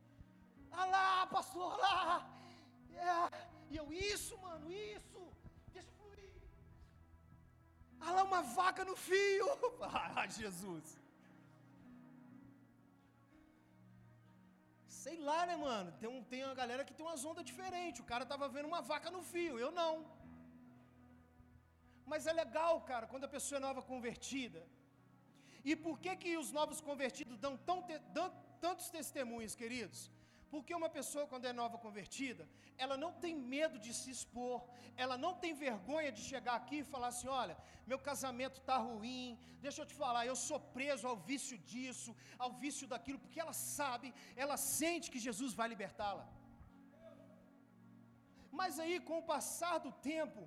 Alá, 0.83 1.27
pastor, 1.27 1.73
alá. 1.75 2.09
É. 3.13 3.45
E 3.71 3.77
eu, 3.77 3.87
isso, 3.93 4.37
mano, 4.39 4.67
isso, 4.73 5.21
deixa 5.73 5.93
fluir. 5.99 6.33
Alá, 8.01 8.23
uma 8.25 8.43
vaca 8.43 8.85
no 8.85 8.97
fio. 8.97 9.49
ah, 9.83 10.27
Jesus. 10.27 10.99
Sei 15.05 15.17
lá, 15.29 15.41
né, 15.49 15.55
mano? 15.57 15.93
Tem, 16.01 16.09
um, 16.09 16.23
tem 16.25 16.43
uma 16.45 16.55
galera 16.61 16.85
que 16.85 16.95
tem 16.95 17.05
umas 17.07 17.25
ondas 17.31 17.45
diferentes. 17.45 18.01
O 18.01 18.11
cara 18.13 18.25
tava 18.25 18.49
vendo 18.49 18.69
uma 18.73 18.81
vaca 18.81 19.11
no 19.11 19.23
fio, 19.23 19.59
eu 19.59 19.71
não. 19.71 19.93
Mas 22.13 22.27
é 22.27 22.33
legal, 22.33 22.81
cara, 22.91 23.07
quando 23.07 23.25
a 23.25 23.35
pessoa 23.37 23.59
é 23.59 23.67
nova 23.69 23.83
convertida. 23.93 24.63
E 25.71 25.75
por 25.85 25.99
que 26.03 26.15
que 26.23 26.37
os 26.43 26.51
novos 26.59 26.81
convertidos 26.89 27.39
dão, 27.45 27.57
tão 27.57 27.79
te, 27.83 27.99
dão 28.17 28.27
tantos 28.61 28.89
testemunhos, 28.91 29.55
queridos? 29.55 30.01
Porque 30.53 30.75
uma 30.81 30.91
pessoa, 30.97 31.27
quando 31.31 31.47
é 31.51 31.53
nova 31.53 31.77
convertida, 31.85 32.43
ela 32.83 32.97
não 33.03 33.13
tem 33.23 33.35
medo 33.55 33.77
de 33.85 33.93
se 34.01 34.11
expor, 34.17 34.59
ela 35.05 35.17
não 35.25 35.33
tem 35.43 35.53
vergonha 35.53 36.11
de 36.17 36.23
chegar 36.31 36.55
aqui 36.61 36.79
e 36.81 36.91
falar 36.93 37.09
assim: 37.09 37.29
olha, 37.43 37.57
meu 37.91 37.99
casamento 38.09 38.59
está 38.61 38.77
ruim, 38.77 39.39
deixa 39.65 39.81
eu 39.83 39.87
te 39.91 39.97
falar, 40.03 40.23
eu 40.27 40.37
sou 40.37 40.61
preso 40.77 41.09
ao 41.11 41.17
vício 41.31 41.57
disso, 41.73 42.15
ao 42.39 42.53
vício 42.65 42.87
daquilo, 42.93 43.19
porque 43.25 43.41
ela 43.45 43.57
sabe, 43.79 44.15
ela 44.37 44.57
sente 44.57 45.11
que 45.11 45.25
Jesus 45.29 45.55
vai 45.61 45.69
libertá-la. 45.75 46.27
Mas 48.61 48.79
aí, 48.79 48.97
com 49.09 49.19
o 49.19 49.29
passar 49.35 49.79
do 49.87 49.93
tempo, 50.15 50.43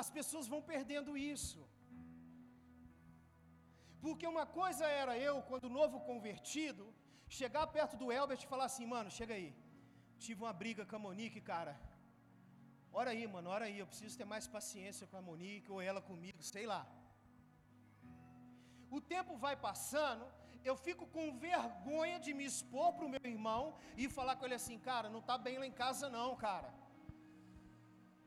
as 0.00 0.08
pessoas 0.16 0.46
vão 0.52 0.62
perdendo 0.72 1.16
isso. 1.34 1.60
Porque 4.04 4.26
uma 4.34 4.46
coisa 4.60 4.84
era 5.02 5.16
eu, 5.28 5.36
quando 5.50 5.76
novo 5.78 6.00
convertido, 6.10 6.84
chegar 7.38 7.66
perto 7.76 7.96
do 8.00 8.10
Elbert 8.18 8.42
e 8.42 8.52
falar 8.52 8.66
assim, 8.70 8.86
mano, 8.94 9.10
chega 9.18 9.34
aí. 9.34 9.50
Tive 10.24 10.42
uma 10.44 10.52
briga 10.62 10.84
com 10.84 10.96
a 10.96 11.04
Monique, 11.06 11.40
cara. 11.52 11.74
Ora 13.00 13.10
aí, 13.12 13.26
mano, 13.34 13.48
ora 13.56 13.64
aí, 13.68 13.78
eu 13.78 13.86
preciso 13.86 14.18
ter 14.18 14.26
mais 14.32 14.46
paciência 14.56 15.06
com 15.06 15.16
a 15.16 15.22
Monique 15.28 15.72
ou 15.72 15.80
ela 15.80 16.02
comigo, 16.10 16.42
sei 16.42 16.66
lá. 16.72 16.82
O 18.96 19.00
tempo 19.00 19.34
vai 19.44 19.54
passando, 19.68 20.24
eu 20.64 20.76
fico 20.86 21.06
com 21.14 21.38
vergonha 21.38 22.18
de 22.24 22.32
me 22.38 22.44
expor 22.44 22.88
para 22.94 23.06
o 23.06 23.12
meu 23.14 23.24
irmão 23.24 23.62
e 23.96 24.08
falar 24.16 24.36
com 24.36 24.44
ele 24.44 24.58
assim, 24.60 24.78
cara, 24.78 25.08
não 25.08 25.20
está 25.20 25.38
bem 25.38 25.58
lá 25.58 25.66
em 25.66 25.78
casa 25.84 26.10
não, 26.10 26.36
cara. 26.36 26.70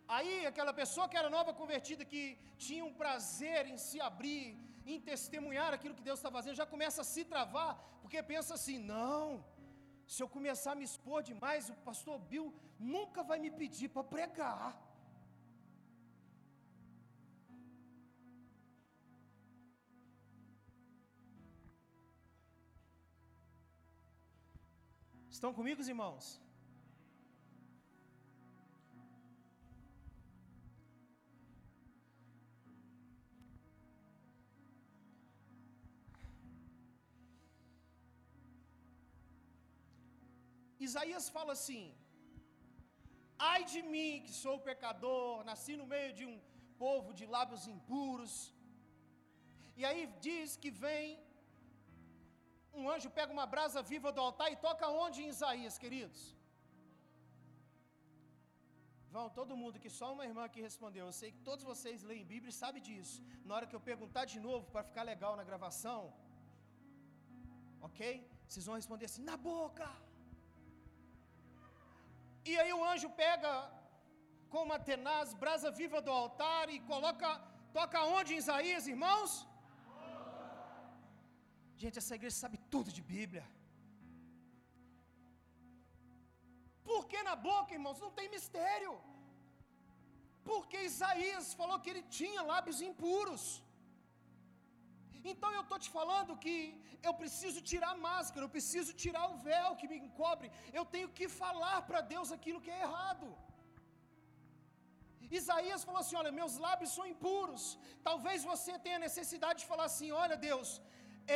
Aí 0.07 0.45
aquela 0.45 0.73
pessoa 0.73 1.09
que 1.09 1.17
era 1.17 1.29
nova 1.29 1.53
convertida, 1.53 2.05
que 2.05 2.37
tinha 2.57 2.85
um 2.85 2.93
prazer 2.93 3.65
em 3.65 3.77
se 3.77 3.99
abrir, 3.99 4.57
em 4.85 4.99
testemunhar 5.01 5.73
aquilo 5.73 5.95
que 5.95 6.07
Deus 6.09 6.19
está 6.19 6.29
fazendo, 6.29 6.61
já 6.63 6.65
começa 6.65 7.01
a 7.01 7.09
se 7.13 7.25
travar, 7.25 7.73
porque 8.01 8.21
pensa 8.21 8.53
assim: 8.53 8.77
não, 8.77 9.43
se 10.07 10.21
eu 10.21 10.29
começar 10.29 10.73
a 10.73 10.75
me 10.75 10.85
expor 10.89 11.23
demais, 11.23 11.69
o 11.69 11.75
pastor 11.89 12.19
Bill 12.19 12.53
nunca 12.79 13.23
vai 13.23 13.39
me 13.39 13.49
pedir 13.49 13.89
para 13.89 14.03
pregar. 14.03 14.79
Estão 25.35 25.51
comigo, 25.53 25.81
irmãos? 25.81 26.44
Isaías 40.89 41.27
fala 41.38 41.53
assim: 41.57 41.83
Ai 43.51 43.61
de 43.73 43.81
mim, 43.93 44.23
que 44.25 44.33
sou 44.43 44.55
pecador, 44.69 45.43
nasci 45.49 45.75
no 45.81 45.88
meio 45.93 46.11
de 46.19 46.25
um 46.31 46.38
povo 46.83 47.09
de 47.19 47.25
lábios 47.36 47.65
impuros. 47.75 48.33
E 49.79 49.83
aí 49.89 50.01
diz 50.27 50.49
que 50.63 50.71
vem 50.86 51.05
um 52.79 52.86
anjo, 52.93 53.09
pega 53.19 53.36
uma 53.38 53.47
brasa 53.53 53.81
viva 53.91 54.09
do 54.15 54.21
altar 54.27 54.49
e 54.53 54.61
toca 54.67 54.88
onde 55.03 55.21
em 55.23 55.29
Isaías, 55.36 55.77
queridos? 55.83 56.21
Vão, 59.15 59.27
todo 59.39 59.59
mundo, 59.61 59.81
que 59.83 59.91
só 59.97 60.07
uma 60.13 60.25
irmã 60.29 60.45
que 60.53 60.65
respondeu. 60.67 61.03
Eu 61.05 61.17
sei 61.19 61.29
que 61.36 61.41
todos 61.49 61.63
vocês 61.71 62.03
leem 62.09 62.31
Bíblia 62.33 62.51
e 62.53 62.59
sabem 62.63 62.81
disso. 62.88 63.17
Na 63.47 63.53
hora 63.55 63.67
que 63.69 63.75
eu 63.77 63.83
perguntar 63.91 64.25
de 64.33 64.39
novo, 64.47 64.65
para 64.73 64.88
ficar 64.89 65.03
legal 65.13 65.33
na 65.39 65.45
gravação, 65.49 65.99
ok? 67.88 68.01
Vocês 68.47 68.65
vão 68.69 68.75
responder 68.81 69.05
assim: 69.09 69.23
na 69.31 69.38
boca. 69.51 69.88
E 72.51 72.53
aí 72.61 72.71
o 72.77 72.83
anjo 72.91 73.09
pega 73.23 73.51
com 74.51 74.61
uma 74.67 74.79
tenaz 74.89 75.33
brasa 75.43 75.69
viva 75.79 75.99
do 76.07 76.11
altar 76.23 76.65
e 76.75 76.79
coloca, 76.91 77.29
toca 77.77 77.99
onde 78.17 78.33
em 78.33 78.41
Isaías, 78.43 78.87
irmãos? 78.93 79.31
Gente, 81.81 81.97
essa 82.01 82.15
igreja 82.17 82.37
sabe 82.43 82.57
tudo 82.73 82.89
de 82.97 83.01
Bíblia. 83.15 83.45
Porque 86.89 87.19
na 87.29 87.35
boca, 87.49 87.73
irmãos, 87.77 87.99
não 88.05 88.11
tem 88.17 88.29
mistério. 88.37 88.93
Porque 90.49 90.77
Isaías 90.91 91.45
falou 91.59 91.77
que 91.83 91.89
ele 91.93 92.03
tinha 92.19 92.47
lábios 92.53 92.79
impuros. 92.89 93.43
Então 95.32 95.49
eu 95.57 95.63
estou 95.65 95.80
te 95.84 95.89
falando 95.97 96.39
que 96.43 96.57
eu 97.07 97.13
preciso 97.21 97.59
tirar 97.71 97.91
a 97.93 98.01
máscara, 98.09 98.43
eu 98.45 98.53
preciso 98.55 98.91
tirar 99.03 99.26
o 99.34 99.38
véu 99.49 99.69
que 99.80 99.89
me 99.91 99.97
encobre, 100.05 100.49
eu 100.80 100.86
tenho 100.93 101.09
que 101.17 101.28
falar 101.41 101.78
para 101.89 102.01
Deus 102.13 102.32
aquilo 102.38 102.63
que 102.65 102.73
é 102.78 102.82
errado. 102.88 103.28
Isaías 105.39 105.84
falou 105.88 106.01
assim: 106.01 106.17
Olha, 106.21 106.32
meus 106.41 106.55
lábios 106.65 106.91
são 106.97 107.05
impuros. 107.13 107.63
Talvez 108.09 108.43
você 108.51 108.73
tenha 108.86 108.99
necessidade 109.07 109.59
de 109.61 109.69
falar 109.71 109.86
assim: 109.91 110.09
Olha, 110.23 110.38
Deus, 110.49 110.69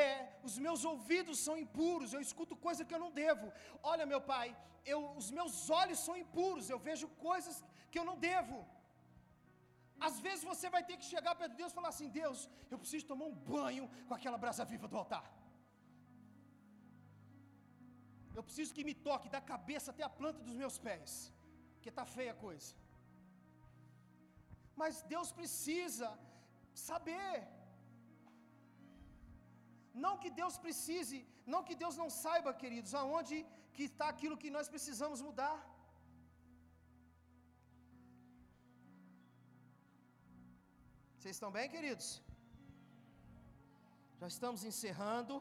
é, 0.03 0.07
os 0.47 0.55
meus 0.65 0.83
ouvidos 0.91 1.37
são 1.45 1.55
impuros, 1.65 2.13
eu 2.13 2.21
escuto 2.27 2.61
coisa 2.67 2.85
que 2.87 2.95
eu 2.95 3.03
não 3.05 3.11
devo. 3.23 3.47
Olha, 3.91 4.05
meu 4.13 4.21
pai, 4.33 4.47
eu, 4.93 4.99
os 5.21 5.29
meus 5.37 5.55
olhos 5.81 5.99
são 6.07 6.15
impuros, 6.23 6.69
eu 6.69 6.79
vejo 6.89 7.07
coisas 7.29 7.57
que 7.91 7.99
eu 7.99 8.05
não 8.09 8.17
devo. 8.29 8.59
Às 10.07 10.15
vezes 10.25 10.43
você 10.51 10.67
vai 10.75 10.81
ter 10.89 10.97
que 11.01 11.07
chegar 11.13 11.33
de 11.35 11.55
Deus 11.61 11.71
e 11.71 11.77
falar 11.79 11.91
assim: 11.93 12.09
Deus, 12.21 12.39
eu 12.71 12.79
preciso 12.83 13.09
tomar 13.11 13.27
um 13.31 13.37
banho 13.53 13.85
com 14.07 14.15
aquela 14.17 14.39
brasa 14.43 14.65
viva 14.73 14.87
do 14.91 14.97
altar. 15.01 15.25
Eu 18.37 18.43
preciso 18.47 18.73
que 18.75 18.87
me 18.89 18.95
toque 19.07 19.29
da 19.35 19.41
cabeça 19.51 19.87
até 19.91 20.03
a 20.07 20.15
planta 20.19 20.41
dos 20.47 20.57
meus 20.61 20.77
pés, 20.87 21.11
porque 21.73 21.91
está 21.93 22.05
feia 22.15 22.31
a 22.35 22.41
coisa. 22.47 22.69
Mas 24.81 25.01
Deus 25.13 25.29
precisa 25.39 26.09
saber. 26.89 27.35
Não 30.05 30.13
que 30.21 30.29
Deus 30.41 30.55
precise, 30.65 31.17
não 31.53 31.61
que 31.67 31.75
Deus 31.83 31.95
não 32.01 32.09
saiba, 32.23 32.59
queridos, 32.61 32.93
aonde 33.01 33.37
que 33.75 33.85
está 33.89 34.05
aquilo 34.13 34.39
que 34.43 34.51
nós 34.57 34.69
precisamos 34.75 35.21
mudar. 35.27 35.57
Vocês 41.19 41.35
estão 41.35 41.51
bem, 41.55 41.67
queridos? 41.73 42.05
Já 44.19 44.27
estamos 44.33 44.61
encerrando. 44.69 45.33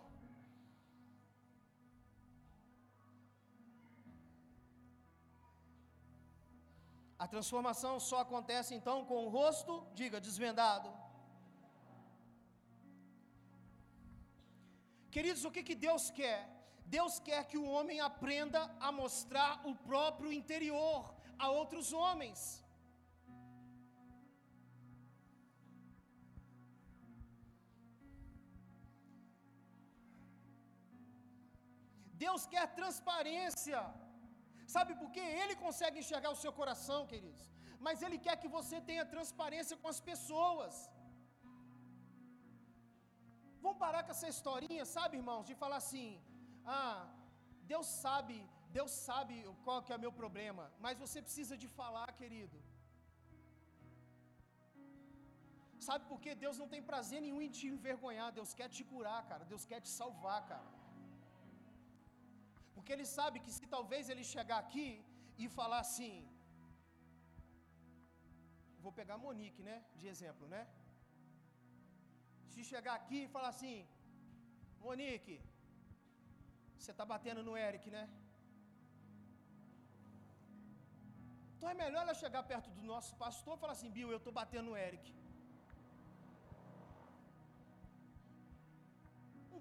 A 7.25 7.29
transformação 7.35 7.95
só 8.09 8.19
acontece 8.25 8.75
então 8.79 8.97
com 9.11 9.21
o 9.27 9.33
rosto, 9.39 9.73
diga, 10.01 10.21
desvendado. 10.29 10.91
Queridos, 15.17 15.45
o 15.45 15.53
que, 15.57 15.63
que 15.71 15.77
Deus 15.89 16.11
quer? 16.21 16.41
Deus 16.99 17.21
quer 17.21 17.43
que 17.51 17.59
o 17.65 17.69
homem 17.75 18.01
aprenda 18.01 18.63
a 18.81 18.91
mostrar 18.91 19.53
o 19.71 19.77
próprio 19.91 20.33
interior 20.43 21.15
a 21.39 21.49
outros 21.61 21.93
homens. 21.93 22.41
Deus 32.25 32.43
quer 32.53 32.67
transparência. 32.81 33.81
Sabe 34.75 34.93
por 35.01 35.11
quê? 35.17 35.27
Ele 35.43 35.55
consegue 35.65 36.01
enxergar 36.03 36.31
o 36.33 36.41
seu 36.45 36.53
coração, 36.61 37.01
queridos. 37.13 37.45
Mas 37.87 38.03
Ele 38.07 38.19
quer 38.27 38.37
que 38.43 38.51
você 38.57 38.77
tenha 38.91 39.11
transparência 39.15 39.77
com 39.83 39.89
as 39.95 40.01
pessoas. 40.11 40.75
Vamos 43.65 43.79
parar 43.85 44.03
com 44.05 44.15
essa 44.17 44.29
historinha, 44.35 44.85
sabe, 44.97 45.17
irmãos, 45.21 45.47
de 45.51 45.55
falar 45.63 45.79
assim: 45.85 46.09
ah, 46.81 46.99
Deus 47.73 47.87
sabe, 48.05 48.37
Deus 48.79 48.93
sabe 49.09 49.35
qual 49.65 49.79
que 49.85 49.93
é 49.93 49.99
o 49.99 50.05
meu 50.05 50.13
problema, 50.23 50.65
mas 50.85 51.03
você 51.05 51.21
precisa 51.27 51.57
de 51.63 51.69
falar, 51.81 52.09
querido. 52.21 52.59
Sabe 55.87 56.05
por 56.11 56.19
quê? 56.23 56.33
Deus 56.45 56.57
não 56.63 56.69
tem 56.73 56.83
prazer 56.91 57.21
nenhum 57.25 57.41
em 57.47 57.53
te 57.59 57.67
envergonhar, 57.75 58.29
Deus 58.39 58.53
quer 58.59 58.69
te 58.77 58.85
curar, 58.93 59.21
cara, 59.31 59.45
Deus 59.53 59.65
quer 59.71 59.81
te 59.87 59.91
salvar, 60.01 60.41
cara. 60.53 60.71
Porque 62.79 62.95
ele 62.97 63.07
sabe 63.19 63.43
que 63.45 63.53
se 63.59 63.67
talvez 63.77 64.09
ele 64.13 64.25
chegar 64.35 64.59
aqui 64.65 64.89
e 65.43 65.47
falar 65.59 65.81
assim, 65.87 66.15
vou 68.85 68.93
pegar 69.01 69.17
Monique, 69.25 69.63
né, 69.69 69.77
de 70.01 70.07
exemplo, 70.13 70.47
né? 70.55 70.63
Se 72.53 72.63
chegar 72.73 72.95
aqui 73.01 73.19
e 73.25 73.33
falar 73.35 73.51
assim, 73.55 73.77
Monique, 74.85 75.37
você 76.79 76.91
está 76.95 77.05
batendo 77.15 77.43
no 77.49 77.57
Eric, 77.69 77.87
né? 77.97 78.05
Então 81.55 81.71
é 81.75 81.79
melhor 81.85 82.03
ela 82.03 82.21
chegar 82.23 82.43
perto 82.53 82.71
do 82.79 82.85
nosso 82.93 83.13
pastor 83.25 83.55
e 83.57 83.63
falar 83.63 83.75
assim, 83.77 83.95
Bill, 83.97 84.11
eu 84.13 84.21
estou 84.23 84.35
batendo 84.41 84.69
no 84.71 84.77
Eric. 84.89 85.18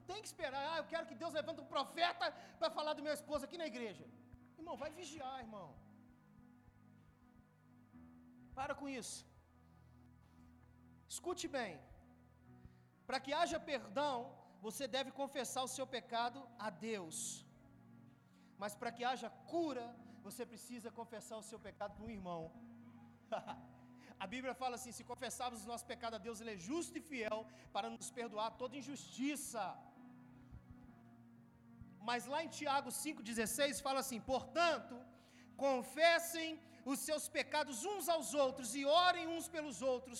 Tem 0.09 0.21
que 0.23 0.29
esperar, 0.31 0.63
ah, 0.71 0.77
eu 0.81 0.87
quero 0.91 1.07
que 1.09 1.19
Deus 1.21 1.33
levante 1.39 1.61
um 1.63 1.71
profeta 1.75 2.25
para 2.59 2.69
falar 2.77 2.93
do 2.97 3.05
meu 3.07 3.15
esposo 3.19 3.45
aqui 3.45 3.57
na 3.63 3.67
igreja. 3.73 4.05
Irmão, 4.59 4.77
vai 4.83 4.91
vigiar, 4.99 5.35
irmão. 5.45 5.67
Para 8.59 8.75
com 8.79 8.87
isso. 8.99 9.19
Escute 11.13 11.47
bem. 11.57 11.73
Para 13.07 13.19
que 13.25 13.33
haja 13.39 13.59
perdão, 13.71 14.15
você 14.67 14.85
deve 14.95 15.11
confessar 15.19 15.63
o 15.65 15.73
seu 15.75 15.85
pecado 15.97 16.39
a 16.67 16.69
Deus. 16.89 17.17
Mas 18.61 18.73
para 18.79 18.91
que 18.95 19.03
haja 19.09 19.29
cura, 19.53 19.85
você 20.27 20.45
precisa 20.51 20.89
confessar 20.99 21.37
o 21.39 21.47
seu 21.49 21.59
pecado 21.67 21.93
para 21.95 22.05
um 22.07 22.15
irmão. 22.17 22.41
a 24.23 24.27
Bíblia 24.33 24.53
fala 24.61 24.75
assim: 24.77 24.93
se 24.97 25.03
confessarmos 25.11 25.61
os 25.61 25.69
nossos 25.71 25.87
pecados 25.93 26.17
a 26.19 26.23
Deus, 26.27 26.41
Ele 26.41 26.53
é 26.55 26.63
justo 26.69 26.97
e 26.97 27.07
fiel 27.11 27.39
para 27.75 27.89
nos 27.95 28.09
perdoar 28.19 28.49
toda 28.61 28.81
injustiça. 28.81 29.63
Mas 32.09 32.25
lá 32.33 32.39
em 32.45 32.51
Tiago 32.57 32.89
5,16 33.03 33.81
fala 33.85 33.99
assim: 34.03 34.19
portanto, 34.33 34.95
confessem 35.65 36.47
os 36.91 36.99
seus 37.07 37.23
pecados 37.37 37.77
uns 37.93 38.05
aos 38.15 38.29
outros 38.45 38.69
e 38.79 38.83
orem 39.05 39.25
uns 39.35 39.47
pelos 39.55 39.79
outros 39.93 40.19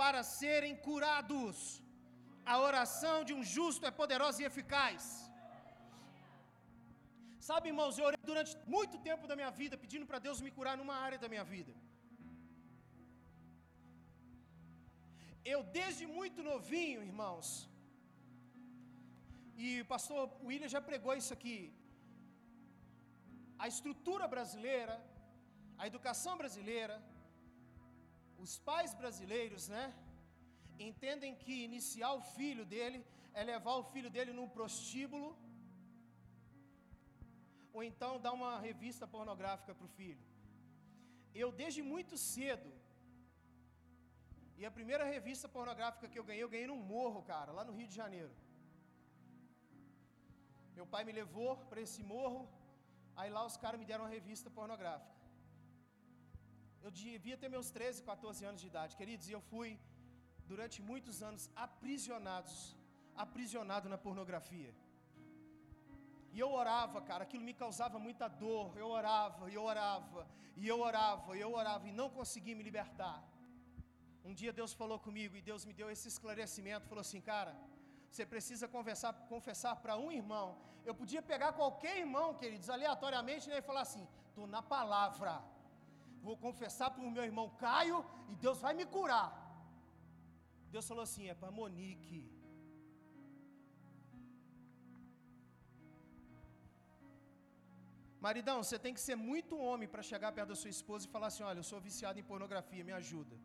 para 0.00 0.20
serem 0.38 0.74
curados. 0.88 1.56
A 2.52 2.56
oração 2.68 3.16
de 3.28 3.32
um 3.36 3.42
justo 3.56 3.86
é 3.90 3.98
poderosa 4.00 4.40
e 4.42 4.48
eficaz. 4.50 5.04
Sabe, 7.48 7.68
irmãos, 7.72 7.96
eu 7.98 8.06
orei 8.08 8.20
durante 8.30 8.52
muito 8.74 8.96
tempo 9.08 9.24
da 9.30 9.36
minha 9.40 9.50
vida 9.60 9.80
pedindo 9.84 10.06
para 10.10 10.20
Deus 10.26 10.38
me 10.44 10.54
curar 10.58 10.76
numa 10.80 10.96
área 11.06 11.18
da 11.24 11.30
minha 11.32 11.46
vida. 11.54 11.72
Eu, 15.52 15.60
desde 15.78 16.04
muito 16.18 16.42
novinho, 16.50 17.00
irmãos, 17.10 17.48
e 19.56 19.80
o 19.80 19.86
pastor 19.94 20.22
William 20.48 20.68
já 20.76 20.80
pregou 20.90 21.14
isso 21.22 21.32
aqui. 21.36 21.58
A 23.58 23.68
estrutura 23.68 24.26
brasileira, 24.34 24.94
a 25.78 25.86
educação 25.90 26.36
brasileira, 26.42 26.96
os 28.44 28.58
pais 28.58 28.92
brasileiros, 28.94 29.68
né, 29.68 29.84
entendem 30.78 31.34
que 31.42 31.64
iniciar 31.68 32.12
o 32.14 32.22
filho 32.36 32.64
dele 32.64 33.00
é 33.32 33.42
levar 33.42 33.74
o 33.76 33.84
filho 33.92 34.10
dele 34.16 34.32
num 34.32 34.48
prostíbulo, 34.56 35.28
ou 37.72 37.82
então 37.82 38.20
dar 38.20 38.32
uma 38.32 38.52
revista 38.68 39.06
pornográfica 39.14 39.74
para 39.74 39.86
o 39.86 39.94
filho. 39.98 40.24
Eu, 41.42 41.50
desde 41.50 41.82
muito 41.82 42.16
cedo, 42.16 42.70
e 44.56 44.64
a 44.64 44.70
primeira 44.70 45.04
revista 45.04 45.48
pornográfica 45.48 46.08
que 46.08 46.18
eu 46.18 46.26
ganhei, 46.28 46.42
eu 46.44 46.52
ganhei 46.54 46.68
num 46.72 46.82
morro, 46.94 47.22
cara, 47.22 47.50
lá 47.58 47.64
no 47.64 47.72
Rio 47.78 47.88
de 47.88 47.96
Janeiro. 48.02 48.32
Meu 50.78 50.86
pai 50.92 51.02
me 51.08 51.14
levou 51.20 51.50
para 51.70 51.80
esse 51.86 52.02
morro, 52.12 52.40
aí 53.18 53.30
lá 53.36 53.42
os 53.50 53.56
caras 53.62 53.80
me 53.80 53.86
deram 53.90 54.04
uma 54.04 54.14
revista 54.18 54.48
pornográfica. 54.58 55.14
Eu 56.84 56.90
devia 57.02 57.36
ter 57.42 57.48
meus 57.56 57.68
13, 57.76 58.02
14 58.12 58.44
anos 58.50 58.60
de 58.62 58.68
idade, 58.72 58.96
queridos, 59.00 59.28
e 59.28 59.34
eu 59.36 59.42
fui 59.50 59.70
durante 60.52 60.78
muitos 60.90 61.18
anos 61.28 61.44
aprisionados, 61.66 62.56
aprisionado 63.24 63.88
na 63.92 63.98
pornografia. 64.06 64.72
E 66.34 66.40
eu 66.44 66.50
orava, 66.60 67.00
cara, 67.10 67.22
aquilo 67.26 67.44
me 67.48 67.54
causava 67.62 67.96
muita 68.06 68.26
dor. 68.44 68.68
Eu 68.82 68.88
orava, 68.98 69.44
e 69.50 69.54
eu 69.58 69.64
orava, 69.72 70.22
e 70.62 70.66
eu 70.72 70.78
orava, 70.88 71.36
e 71.36 71.40
eu 71.46 71.50
orava, 71.60 71.84
e 71.90 71.92
não 72.00 72.08
consegui 72.18 72.54
me 72.58 72.64
libertar. 72.68 73.18
Um 74.28 74.34
dia 74.40 74.52
Deus 74.60 74.72
falou 74.80 74.98
comigo, 75.06 75.36
e 75.36 75.42
Deus 75.50 75.64
me 75.68 75.74
deu 75.80 75.88
esse 75.94 76.08
esclarecimento, 76.12 76.88
falou 76.92 77.04
assim, 77.06 77.20
cara, 77.32 77.54
você 78.14 78.24
precisa 78.32 78.66
conversar, 78.74 79.12
confessar 79.34 79.74
para 79.82 79.94
um 80.04 80.10
irmão. 80.18 80.46
Eu 80.88 80.94
podia 81.00 81.22
pegar 81.30 81.50
qualquer 81.60 81.94
irmão, 82.02 82.26
queridos, 82.40 82.68
aleatoriamente, 82.74 83.48
né, 83.50 83.56
e 83.58 83.68
falar 83.70 83.82
assim: 83.86 84.04
estou 84.28 84.46
na 84.56 84.62
palavra. 84.74 85.32
Vou 86.26 86.36
confessar 86.44 86.88
para 86.92 87.04
o 87.08 87.10
meu 87.16 87.24
irmão 87.30 87.46
Caio 87.64 87.98
e 88.30 88.36
Deus 88.44 88.60
vai 88.66 88.72
me 88.80 88.86
curar. 88.94 89.28
Deus 90.74 90.86
falou 90.90 91.04
assim: 91.08 91.24
é 91.32 91.34
para 91.40 91.50
Monique. 91.58 92.22
Maridão, 98.26 98.58
você 98.62 98.78
tem 98.84 98.94
que 98.96 99.04
ser 99.08 99.16
muito 99.30 99.54
homem 99.68 99.88
para 99.94 100.08
chegar 100.10 100.30
perto 100.36 100.50
da 100.54 100.60
sua 100.62 100.70
esposa 100.76 101.04
e 101.04 101.14
falar 101.16 101.28
assim: 101.32 101.42
olha, 101.50 101.60
eu 101.62 101.68
sou 101.72 101.80
viciado 101.88 102.20
em 102.20 102.28
pornografia, 102.32 102.88
me 102.90 102.94
ajuda. 103.02 103.36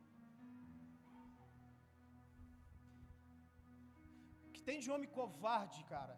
Tem 4.69 4.79
de 4.85 4.89
homem 4.93 5.09
covarde, 5.19 5.79
cara, 5.93 6.15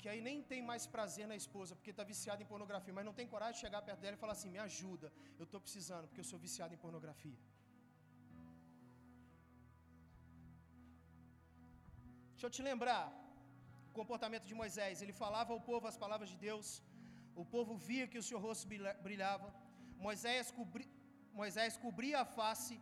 que 0.00 0.08
aí 0.10 0.20
nem 0.28 0.38
tem 0.50 0.60
mais 0.70 0.84
prazer 0.94 1.26
na 1.30 1.36
esposa, 1.42 1.76
porque 1.76 1.92
está 1.94 2.04
viciado 2.12 2.42
em 2.44 2.48
pornografia, 2.52 2.94
mas 2.96 3.06
não 3.08 3.16
tem 3.18 3.26
coragem 3.34 3.56
de 3.56 3.64
chegar 3.64 3.80
perto 3.88 4.02
dela 4.04 4.16
e 4.16 4.22
falar 4.22 4.34
assim: 4.36 4.50
me 4.54 4.60
ajuda, 4.68 5.08
eu 5.40 5.46
estou 5.46 5.60
precisando, 5.66 6.06
porque 6.08 6.22
eu 6.22 6.30
sou 6.30 6.38
viciado 6.46 6.74
em 6.76 6.80
pornografia. 6.84 7.38
Deixa 12.32 12.46
eu 12.48 12.54
te 12.56 12.62
lembrar 12.70 13.04
o 13.88 13.92
comportamento 14.00 14.46
de 14.50 14.56
Moisés. 14.62 15.02
Ele 15.04 15.14
falava 15.24 15.52
ao 15.54 15.60
povo 15.70 15.84
as 15.92 15.98
palavras 16.04 16.30
de 16.32 16.38
Deus, 16.48 16.68
o 17.42 17.46
povo 17.54 17.74
via 17.88 18.06
que 18.12 18.20
o 18.22 18.26
seu 18.30 18.40
rosto 18.46 18.66
brilhava. 19.06 19.48
Moisés, 20.06 20.50
cobri, 20.58 20.86
Moisés 21.40 21.76
cobria 21.84 22.18
a 22.24 22.28
face 22.38 22.74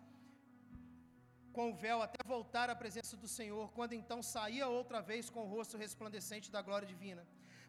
com 1.57 1.65
o 1.71 1.77
véu 1.85 1.99
até 2.07 2.21
voltar 2.35 2.67
à 2.71 2.77
presença 2.83 3.15
do 3.23 3.29
Senhor, 3.37 3.65
quando 3.77 3.95
então 4.01 4.19
saía 4.35 4.67
outra 4.79 5.01
vez 5.11 5.31
com 5.35 5.43
o 5.45 5.51
rosto 5.55 5.77
resplandecente 5.85 6.51
da 6.57 6.63
glória 6.69 6.89
divina. 6.95 7.23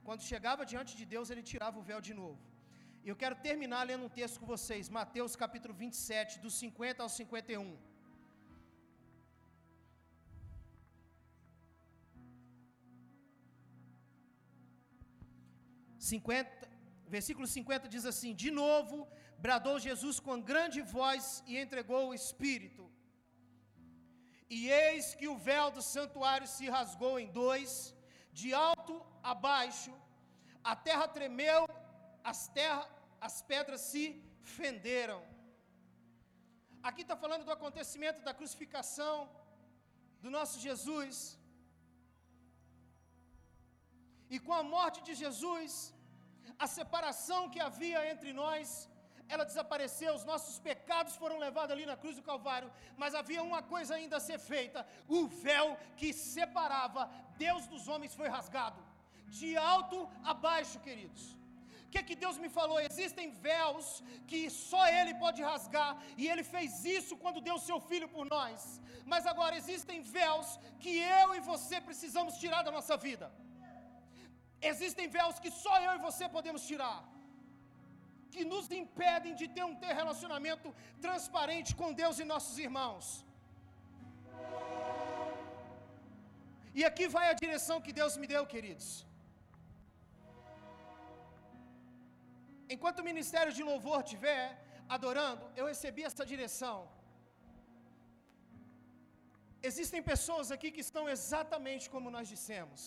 Quando 0.07 0.29
chegava 0.31 0.69
diante 0.73 0.93
de 0.99 1.05
Deus, 1.13 1.29
ele 1.29 1.43
tirava 1.51 1.79
o 1.79 1.87
véu 1.91 2.01
de 2.07 2.13
novo. 2.21 2.41
E 3.05 3.09
eu 3.11 3.17
quero 3.21 3.35
terminar 3.47 3.81
lendo 3.89 4.05
um 4.05 4.13
texto 4.19 4.39
com 4.41 4.47
vocês, 4.55 4.89
Mateus 4.99 5.35
capítulo 5.43 5.73
27, 5.73 6.39
dos 6.43 6.53
50 6.55 7.03
ao 7.03 7.09
51. 7.09 7.77
Cinquenta, 16.11 16.67
versículo 17.15 17.47
50 17.47 17.87
diz 17.95 18.05
assim: 18.11 18.31
De 18.43 18.49
novo 18.61 18.97
bradou 19.45 19.75
Jesus 19.87 20.17
com 20.25 20.45
grande 20.51 20.81
voz 20.97 21.43
e 21.47 21.57
entregou 21.63 22.01
o 22.07 22.13
Espírito. 22.21 22.83
E 24.49 24.69
eis 24.69 25.15
que 25.15 25.27
o 25.27 25.37
véu 25.37 25.71
do 25.71 25.81
santuário 25.81 26.47
se 26.47 26.69
rasgou 26.69 27.19
em 27.19 27.27
dois, 27.41 27.93
de 28.31 28.53
alto 28.53 28.95
a 29.21 29.33
baixo, 29.33 29.93
a 30.63 30.75
terra 30.75 31.07
tremeu, 31.07 31.61
as, 32.23 32.47
terra, 32.47 32.83
as 33.19 33.41
pedras 33.41 33.81
se 33.81 34.05
fenderam. 34.41 35.21
Aqui 36.81 37.01
está 37.03 37.15
falando 37.15 37.45
do 37.45 37.55
acontecimento 37.57 38.21
da 38.27 38.33
crucificação 38.33 39.15
do 40.23 40.29
nosso 40.29 40.57
Jesus. 40.59 41.17
E 44.33 44.39
com 44.45 44.53
a 44.53 44.63
morte 44.75 44.99
de 45.07 45.13
Jesus, 45.23 45.93
a 46.65 46.67
separação 46.67 47.49
que 47.53 47.61
havia 47.67 47.99
entre 48.11 48.31
nós, 48.41 48.89
ela 49.29 49.45
desapareceu, 49.45 50.13
os 50.13 50.25
nossos 50.25 50.59
pecados 50.59 51.15
foram 51.15 51.37
levados 51.39 51.71
ali 51.71 51.85
na 51.85 51.97
cruz 51.97 52.15
do 52.15 52.23
Calvário, 52.23 52.71
mas 52.97 53.15
havia 53.15 53.43
uma 53.43 53.61
coisa 53.61 53.95
ainda 53.95 54.17
a 54.17 54.25
ser 54.29 54.39
feita: 54.39 54.85
o 55.07 55.27
véu 55.27 55.77
que 55.97 56.13
separava 56.13 57.09
Deus 57.37 57.65
dos 57.67 57.87
homens 57.87 58.13
foi 58.13 58.27
rasgado, 58.27 58.81
de 59.27 59.55
alto 59.57 60.09
a 60.23 60.33
baixo, 60.33 60.79
queridos. 60.79 61.23
O 61.85 61.89
que, 61.93 61.99
é 61.99 62.03
que 62.09 62.15
Deus 62.15 62.37
me 62.43 62.49
falou? 62.49 62.79
Existem 62.79 63.29
véus 63.29 64.03
que 64.29 64.49
só 64.49 64.83
Ele 64.87 65.13
pode 65.15 65.41
rasgar, 65.43 65.91
e 66.17 66.27
Ele 66.27 66.43
fez 66.43 66.83
isso 66.83 67.15
quando 67.15 67.45
deu 67.47 67.57
seu 67.59 67.79
Filho 67.79 68.09
por 68.09 68.25
nós. 68.25 68.81
Mas 69.05 69.27
agora 69.27 69.55
existem 69.55 70.01
véus 70.01 70.59
que 70.79 70.97
eu 70.97 71.35
e 71.35 71.39
você 71.39 71.79
precisamos 71.79 72.37
tirar 72.37 72.63
da 72.63 72.71
nossa 72.71 72.97
vida. 72.97 73.31
Existem 74.71 75.07
véus 75.07 75.39
que 75.39 75.51
só 75.51 75.79
eu 75.81 75.93
e 75.95 76.03
você 76.07 76.27
podemos 76.29 76.65
tirar, 76.65 76.97
que 78.33 78.43
nos 78.53 78.65
impedem 78.81 79.33
de 79.41 79.47
ter 79.55 79.63
um 79.69 79.75
ter 79.83 79.93
relacionamento 80.01 80.67
transparente 81.05 81.71
com 81.81 81.97
Deus 82.01 82.17
e 82.23 82.31
nossos 82.33 82.57
irmãos. 82.65 83.05
E 86.79 86.83
aqui 86.89 87.07
vai 87.15 87.25
a 87.29 87.39
direção 87.43 87.77
que 87.85 87.93
Deus 87.99 88.15
me 88.21 88.27
deu, 88.33 88.43
queridos. 88.53 88.87
Enquanto 92.75 92.99
o 93.01 93.07
ministério 93.11 93.53
de 93.57 93.63
louvor 93.71 93.99
estiver 94.01 94.43
adorando, 94.95 95.45
eu 95.59 95.65
recebi 95.73 96.03
essa 96.09 96.25
direção. 96.33 96.77
Existem 99.69 100.01
pessoas 100.11 100.47
aqui 100.55 100.69
que 100.75 100.85
estão 100.87 101.05
exatamente 101.15 101.85
como 101.93 102.13
nós 102.15 102.27
dissemos 102.33 102.83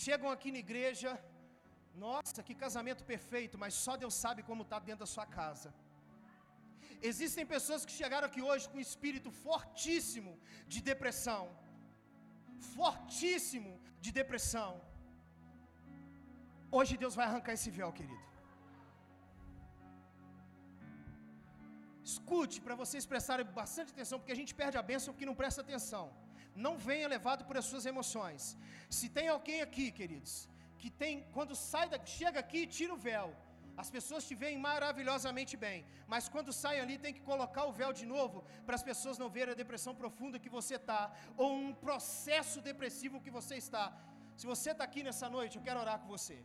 chegam 0.00 0.30
aqui 0.34 0.50
na 0.54 0.60
igreja, 0.66 1.10
nossa, 1.94 2.42
que 2.42 2.54
casamento 2.54 3.02
perfeito, 3.12 3.58
mas 3.62 3.74
só 3.84 3.96
Deus 3.96 4.14
sabe 4.14 4.42
como 4.42 4.62
está 4.62 4.78
dentro 4.78 5.04
da 5.04 5.10
sua 5.14 5.26
casa. 5.26 5.70
Existem 7.10 7.44
pessoas 7.54 7.84
que 7.86 7.98
chegaram 8.00 8.26
aqui 8.28 8.42
hoje 8.48 8.68
com 8.68 8.78
um 8.78 8.88
espírito 8.88 9.30
fortíssimo 9.46 10.32
de 10.72 10.80
depressão, 10.90 11.42
fortíssimo 12.76 13.72
de 14.00 14.12
depressão. 14.20 14.70
Hoje 16.78 16.96
Deus 17.02 17.14
vai 17.18 17.26
arrancar 17.26 17.54
esse 17.58 17.70
véu, 17.78 17.92
querido. 17.98 18.32
Escute 22.10 22.60
para 22.64 22.76
vocês 22.82 23.04
prestarem 23.12 23.46
bastante 23.60 23.90
atenção, 23.94 24.18
porque 24.18 24.34
a 24.36 24.40
gente 24.40 24.54
perde 24.60 24.78
a 24.78 24.88
bênção 24.92 25.12
porque 25.12 25.30
não 25.30 25.40
presta 25.42 25.60
atenção. 25.66 26.04
Não 26.64 26.74
venha 26.88 27.12
levado 27.16 27.44
por 27.48 27.56
as 27.60 27.66
suas 27.70 27.84
emoções. 27.92 28.56
Se 28.98 29.08
tem 29.16 29.28
alguém 29.28 29.60
aqui, 29.66 29.86
queridos, 30.00 30.32
que 30.82 30.90
tem, 31.02 31.14
quando 31.36 31.54
sai 31.70 31.88
da, 31.88 31.98
chega 32.18 32.38
aqui, 32.44 32.60
tira 32.76 32.92
o 32.94 33.02
véu. 33.08 33.28
As 33.82 33.88
pessoas 33.96 34.26
te 34.28 34.34
veem 34.42 34.58
maravilhosamente 34.58 35.54
bem, 35.56 35.78
mas 36.12 36.28
quando 36.28 36.52
sai 36.52 36.76
ali 36.80 36.96
tem 37.04 37.14
que 37.16 37.22
colocar 37.30 37.64
o 37.64 37.72
véu 37.80 37.92
de 38.00 38.04
novo 38.04 38.44
para 38.66 38.74
as 38.78 38.82
pessoas 38.82 39.16
não 39.22 39.28
verem 39.36 39.52
a 39.52 39.60
depressão 39.62 39.94
profunda 39.94 40.42
que 40.44 40.50
você 40.58 40.74
está, 40.74 41.00
ou 41.36 41.50
um 41.52 41.72
processo 41.72 42.60
depressivo 42.60 43.22
que 43.24 43.30
você 43.30 43.56
está. 43.64 43.84
Se 44.36 44.46
você 44.46 44.72
está 44.72 44.84
aqui 44.84 45.02
nessa 45.02 45.28
noite, 45.36 45.56
eu 45.56 45.62
quero 45.62 45.80
orar 45.80 45.98
com 46.00 46.08
você. 46.08 46.44